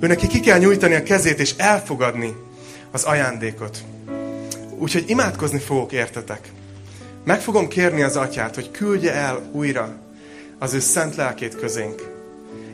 Ő 0.00 0.06
neki 0.06 0.26
ki 0.26 0.40
kell 0.40 0.58
nyújtani 0.58 0.94
a 0.94 1.02
kezét, 1.02 1.38
és 1.38 1.54
elfogadni 1.56 2.36
az 2.90 3.04
ajándékot. 3.04 3.78
Úgyhogy 4.70 5.04
imádkozni 5.06 5.58
fogok, 5.58 5.92
értetek. 5.92 6.48
Meg 7.24 7.40
fogom 7.40 7.68
kérni 7.68 8.02
az 8.02 8.16
atyát, 8.16 8.54
hogy 8.54 8.70
küldje 8.70 9.12
el 9.12 9.48
újra 9.52 9.96
az 10.58 10.74
ő 10.74 10.78
szent 10.78 11.16
lelkét 11.16 11.56
közénk. 11.56 12.16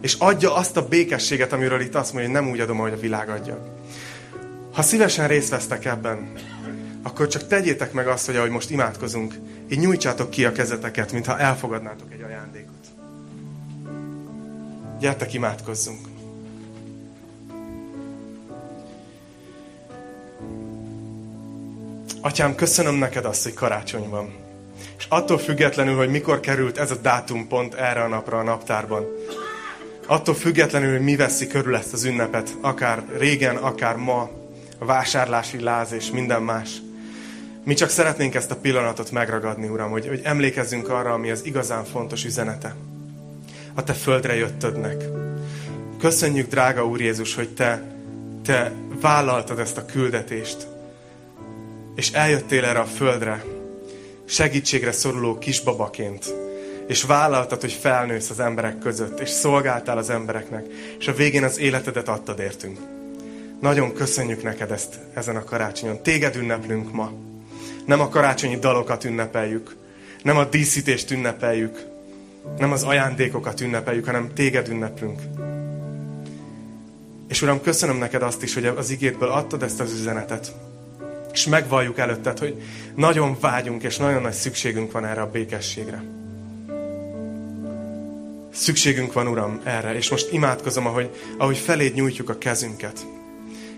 És 0.01 0.15
adja 0.19 0.55
azt 0.55 0.77
a 0.77 0.89
békességet, 0.89 1.53
amiről 1.53 1.81
itt 1.81 1.95
azt 1.95 2.13
mondja, 2.13 2.31
hogy 2.31 2.41
nem 2.41 2.51
úgy 2.51 2.61
adom, 2.61 2.79
ahogy 2.79 2.93
a 2.93 3.01
világ 3.01 3.29
adja. 3.29 3.59
Ha 4.73 4.83
szívesen 4.83 5.29
részt 5.29 5.49
vesztek 5.49 5.85
ebben, 5.85 6.33
akkor 7.07 7.29
csak 7.29 7.47
tegyétek 7.47 7.93
meg 7.93 8.09
azt, 8.09 8.27
hogy 8.27 8.37
ahogy 8.37 8.51
most 8.51 8.71
imádkozunk, 8.71 9.35
így 9.69 9.79
nyújtsátok 9.79 10.31
ki 10.31 10.45
a 10.45 10.53
kezeteket, 10.53 11.13
mintha 11.13 11.39
elfogadnátok 11.39 12.13
egy 12.13 12.23
ajándékot. 12.23 12.73
Gyertek, 15.01 15.33
imádkozzunk! 15.33 16.09
Atyám, 22.21 22.55
köszönöm 22.55 22.95
neked 22.95 23.25
azt, 23.25 23.43
hogy 23.43 23.55
karácsony 23.55 24.09
van. 24.09 24.33
És 24.99 25.07
attól 25.09 25.39
függetlenül, 25.39 25.97
hogy 25.97 26.09
mikor 26.09 26.41
került 26.41 26.79
ez 26.79 26.91
a 26.91 26.97
dátum 26.97 27.49
pont 27.49 27.75
erre 27.75 28.03
a 28.03 28.09
napra 28.09 28.39
a 28.39 28.43
naptárban, 28.43 29.05
attól 30.07 30.35
függetlenül, 30.35 30.91
hogy 30.91 31.05
mi 31.05 31.17
veszi 31.17 31.47
körül 31.47 31.77
ezt 31.77 31.93
az 31.93 32.05
ünnepet, 32.05 32.57
akár 32.61 33.03
régen, 33.19 33.57
akár 33.57 33.97
ma, 33.97 34.31
a 34.79 34.85
vásárlási 34.85 35.61
láz 35.63 35.93
és 35.93 36.11
minden 36.11 36.43
más, 36.43 36.71
mi 37.65 37.75
csak 37.75 37.89
szeretnénk 37.89 38.35
ezt 38.35 38.51
a 38.51 38.57
pillanatot 38.57 39.11
megragadni, 39.11 39.69
Uram, 39.69 39.91
hogy, 39.91 40.09
hogy 40.09 40.21
emlékezzünk 40.25 40.89
arra, 40.89 41.13
ami 41.13 41.31
az 41.31 41.45
igazán 41.45 41.85
fontos 41.85 42.25
üzenete. 42.25 42.75
A 43.75 43.85
Te 43.85 43.93
földre 43.93 44.35
jöttödnek. 44.35 45.05
Köszönjük, 45.99 46.49
drága 46.49 46.87
Úr 46.87 47.01
Jézus, 47.01 47.35
hogy 47.35 47.49
Te, 47.49 47.83
te 48.45 48.73
vállaltad 49.01 49.59
ezt 49.59 49.77
a 49.77 49.85
küldetést, 49.85 50.67
és 51.95 52.11
eljöttél 52.11 52.65
erre 52.65 52.81
a 52.81 52.85
földre, 52.85 53.45
segítségre 54.25 54.93
szoruló 54.93 55.39
kisbabaként, 55.39 56.35
és 56.87 57.03
vállaltad, 57.03 57.61
hogy 57.61 57.73
felnősz 57.73 58.31
az 58.31 58.41
emberek 58.41 58.79
között, 58.79 59.21
és 59.21 59.29
szolgáltál 59.29 59.99
az 59.99 60.11
embereknek, 60.11 60.67
és 60.99 61.09
a 61.09 61.15
végén 61.15 61.45
az 61.45 61.59
életedet 61.59 62.09
adtad 62.09 62.39
értünk. 62.39 62.79
Nagyon 63.61 63.93
köszönjük 63.93 64.43
neked 64.43 64.71
ezt 64.71 64.99
ezen 65.15 65.37
a 65.37 65.45
karácsonyon. 65.45 66.03
Téged 66.03 66.37
ünneplünk 66.37 66.93
ma. 66.93 67.13
Nem 67.85 68.01
a 68.01 68.09
karácsonyi 68.09 68.59
dalokat 68.59 69.05
ünnepeljük, 69.05 69.77
nem 70.23 70.37
a 70.37 70.45
díszítést 70.45 71.11
ünnepeljük, 71.11 71.87
nem 72.59 72.73
az 72.73 72.83
ajándékokat 72.83 73.61
ünnepeljük, 73.61 74.05
hanem 74.05 74.33
téged 74.35 74.69
ünneplünk. 74.69 75.21
És 77.29 77.43
Uram, 77.43 77.61
köszönöm 77.61 77.97
neked 77.97 78.23
azt 78.23 78.43
is, 78.43 78.55
hogy 78.55 78.67
az 78.67 78.91
igétből 78.91 79.29
adtad 79.29 79.63
ezt 79.63 79.81
az 79.81 79.93
üzenetet, 79.93 80.53
és 81.33 81.47
megvalljuk 81.47 81.99
előtted, 81.99 82.39
hogy 82.39 82.63
nagyon 82.95 83.37
vágyunk, 83.41 83.83
és 83.83 83.97
nagyon 83.97 84.23
nagy 84.23 84.33
szükségünk 84.33 84.93
van 84.93 85.05
erre 85.05 85.21
a 85.21 85.31
békességre. 85.31 86.03
Szükségünk 88.53 89.13
van, 89.13 89.27
Uram, 89.27 89.61
erre, 89.65 89.95
és 89.95 90.11
most 90.11 90.33
imádkozom, 90.33 90.87
ahogy, 90.87 91.11
ahogy 91.39 91.57
feléd 91.57 91.95
nyújtjuk 91.95 92.29
a 92.29 92.39
kezünket. 92.39 93.07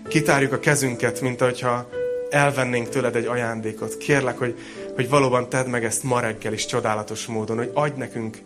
Kitárjuk 0.07 0.51
a 0.51 0.59
kezünket, 0.59 1.21
mint 1.21 1.41
ahogyha 1.41 1.89
elvennénk 2.29 2.89
tőled 2.89 3.15
egy 3.15 3.25
ajándékot. 3.25 3.97
Kérlek, 3.97 4.37
hogy, 4.37 4.57
hogy 4.95 5.09
valóban 5.09 5.49
tedd 5.49 5.67
meg 5.67 5.83
ezt 5.83 6.03
ma 6.03 6.19
reggel 6.19 6.53
is 6.53 6.65
csodálatos 6.65 7.25
módon, 7.25 7.57
hogy 7.57 7.71
adj 7.73 7.99
nekünk 7.99 8.37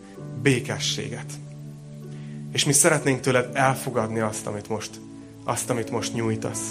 békességet. 0.42 1.32
És 2.52 2.64
mi 2.64 2.72
szeretnénk 2.72 3.20
tőled 3.20 3.48
elfogadni 3.52 4.20
azt, 4.20 4.46
amit 4.46 4.68
most, 4.68 4.90
azt, 5.44 5.70
amit 5.70 5.90
most 5.90 6.14
nyújtasz. 6.14 6.70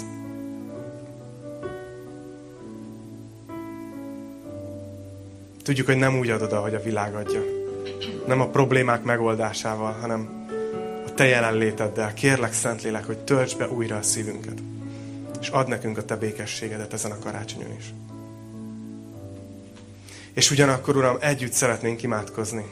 Tudjuk, 5.62 5.86
hogy 5.86 5.96
nem 5.96 6.18
úgy 6.18 6.30
adod, 6.30 6.52
ahogy 6.52 6.74
a 6.74 6.82
világ 6.82 7.14
adja. 7.14 7.40
Nem 8.26 8.40
a 8.40 8.48
problémák 8.48 9.02
megoldásával, 9.02 9.92
hanem 10.00 10.46
a 11.06 11.14
Te 11.14 11.24
jelenléteddel. 11.24 12.14
Kérlek, 12.14 12.52
Szentlélek, 12.52 13.04
hogy 13.04 13.18
töltsd 13.18 13.58
be 13.58 13.68
újra 13.68 13.96
a 13.96 14.02
szívünket. 14.02 14.71
És 15.42 15.48
add 15.48 15.68
nekünk 15.68 15.98
a 15.98 16.04
Te 16.04 16.16
békességedet 16.16 16.92
ezen 16.92 17.10
a 17.10 17.18
karácsonyon 17.18 17.76
is. 17.78 17.94
És 20.32 20.50
ugyanakkor, 20.50 20.96
Uram, 20.96 21.16
együtt 21.20 21.52
szeretnénk 21.52 22.02
imádkozni 22.02 22.64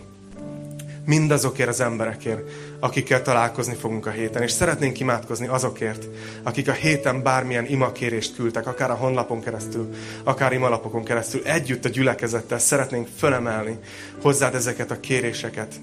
mindazokért 1.05 1.69
az 1.69 1.81
emberekért, 1.81 2.51
akikkel 2.81 3.23
találkozni 3.23 3.75
fogunk 3.75 4.07
a 4.07 4.11
héten. 4.11 4.43
És 4.43 4.51
szeretnénk 4.51 5.01
imádkozni 5.01 5.47
azokért, 5.47 6.07
akik 6.43 6.69
a 6.69 6.73
héten 6.73 7.23
bármilyen 7.23 7.67
imakérést 7.67 8.35
küldtek, 8.35 8.67
akár 8.67 8.91
a 8.91 8.95
honlapon 8.95 9.41
keresztül, 9.41 9.95
akár 10.25 10.53
imalapokon 10.53 11.05
keresztül, 11.05 11.43
együtt 11.45 11.85
a 11.85 11.89
gyülekezettel 11.89 12.59
szeretnénk 12.59 13.09
fölemelni 13.19 13.79
hozzád 14.23 14.55
ezeket 14.55 14.91
a 14.91 15.01
kéréseket. 15.01 15.75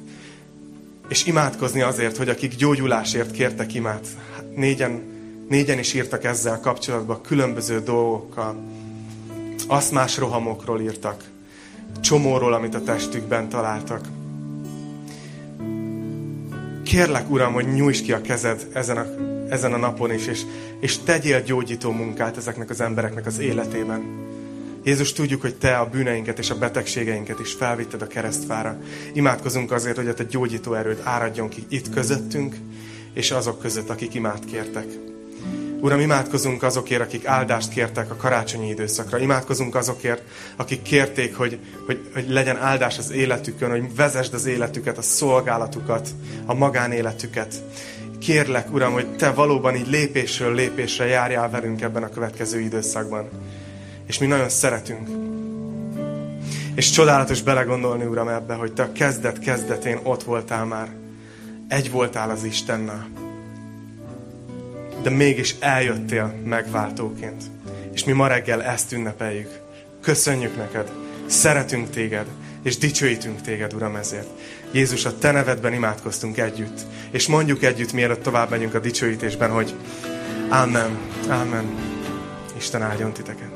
És 1.08 1.26
imádkozni 1.26 1.82
azért, 1.82 2.18
hogy 2.18 2.30
akik 2.30 2.56
gyógyulásért 2.56 3.32
kértek 3.32 3.74
imát, 3.74 4.06
hát 4.36 4.56
négyen, 4.56 5.17
négyen 5.48 5.80
is 5.80 5.94
írtak 5.94 6.24
ezzel 6.24 6.60
kapcsolatban 6.60 7.22
különböző 7.22 7.80
dolgokkal, 7.80 8.56
más 9.92 10.18
rohamokról 10.18 10.82
írtak, 10.82 11.24
csomóról, 12.02 12.54
amit 12.54 12.76
a 12.76 12.84
testükben 12.84 13.50
találtak. 13.50 14.06
Kérlek, 16.84 17.30
Uram, 17.30 17.54
hogy 17.54 17.74
nyújts 17.74 18.02
ki 18.02 18.12
a 18.12 18.22
kezed 18.22 18.68
ezen 18.74 18.98
a, 18.98 19.06
ezen 19.50 19.74
a 19.74 19.78
napon 19.78 20.14
is, 20.14 20.28
és, 20.28 20.42
és 20.80 20.98
tegyél 20.98 21.42
gyógyító 21.42 21.92
munkát 21.92 22.38
ezeknek 22.38 22.70
az 22.70 22.82
embereknek 22.82 23.26
az 23.26 23.40
életében. 23.40 24.26
Jézus, 24.84 25.14
tudjuk, 25.14 25.42
hogy 25.42 25.56
Te 25.56 25.78
a 25.78 25.90
bűneinket 25.90 26.40
és 26.40 26.50
a 26.50 26.58
betegségeinket 26.58 27.40
is 27.40 27.54
felvitted 27.54 28.02
a 28.02 28.08
keresztfára. 28.08 28.80
Imádkozunk 29.14 29.72
azért, 29.72 29.96
hogy 29.96 30.08
a 30.08 30.14
Te 30.14 30.24
gyógyító 30.24 30.74
erőd 30.74 31.02
áradjon 31.04 31.50
ki 31.50 31.66
itt 31.70 31.90
közöttünk, 31.90 32.56
és 33.14 33.32
azok 33.32 33.60
között, 33.60 33.90
akik 33.90 34.14
imád 34.14 34.46
kértek. 34.46 35.07
Uram, 35.80 36.00
imádkozunk 36.00 36.64
azokért, 36.64 37.02
akik 37.02 37.26
áldást 37.26 37.70
kértek 37.70 38.12
a 38.12 38.16
karácsonyi 38.16 38.70
időszakra. 38.70 39.18
Imádkozunk 39.18 39.76
azokért, 39.76 40.22
akik 40.56 40.82
kérték, 40.82 41.36
hogy, 41.36 41.60
hogy, 41.86 42.10
hogy 42.14 42.30
legyen 42.30 42.58
áldás 42.58 42.98
az 42.98 43.12
életükön, 43.12 43.70
hogy 43.70 43.96
vezesd 43.96 44.34
az 44.34 44.46
életüket, 44.46 44.98
a 44.98 45.02
szolgálatukat, 45.02 46.10
a 46.46 46.54
magánéletüket. 46.54 47.56
Kérlek, 48.20 48.74
Uram, 48.74 48.94
hogy 48.94 49.16
Te 49.16 49.32
valóban 49.32 49.76
így 49.76 49.88
lépésről 49.88 50.54
lépésre 50.54 51.06
járjál 51.06 51.50
velünk 51.50 51.82
ebben 51.82 52.04
a 52.04 52.10
következő 52.10 52.60
időszakban. 52.60 53.30
És 54.08 54.18
mi 54.18 54.26
nagyon 54.26 54.50
szeretünk. 54.50 55.08
És 56.76 56.90
csodálatos 56.90 57.42
belegondolni, 57.42 58.06
Uram, 58.06 58.28
ebbe, 58.28 58.54
hogy 58.54 58.74
Te 58.74 58.84
a 58.84 58.92
kezdet 58.92 59.40
kezdetén 59.40 60.00
ott 60.04 60.24
voltál 60.24 60.66
már. 60.66 60.90
Egy 61.68 61.92
voltál 61.92 62.30
az 62.30 62.44
Istennel 62.44 63.27
de 65.08 65.14
mégis 65.14 65.56
eljöttél 65.60 66.34
megváltóként. 66.44 67.44
És 67.94 68.04
mi 68.04 68.12
ma 68.12 68.28
reggel 68.28 68.64
ezt 68.64 68.92
ünnepeljük. 68.92 69.60
Köszönjük 70.02 70.58
neked, 70.58 70.92
szeretünk 71.26 71.90
téged, 71.90 72.26
és 72.64 72.78
dicsőítünk 72.78 73.42
téged, 73.42 73.74
Uram, 73.74 73.96
ezért. 73.96 74.28
Jézus, 74.72 75.06
a 75.06 75.18
te 75.18 75.32
nevedben 75.32 75.74
imádkoztunk 75.74 76.38
együtt, 76.38 76.80
és 77.12 77.28
mondjuk 77.28 77.64
együtt, 77.64 77.94
mielőtt 77.94 78.24
tovább 78.24 78.50
megyünk 78.50 78.74
a 78.74 78.80
dicsőítésben, 78.80 79.52
hogy 79.52 79.74
Amen, 80.50 80.98
Amen. 81.30 81.66
Isten 82.58 82.82
áldjon 82.82 83.14
titeket. 83.14 83.47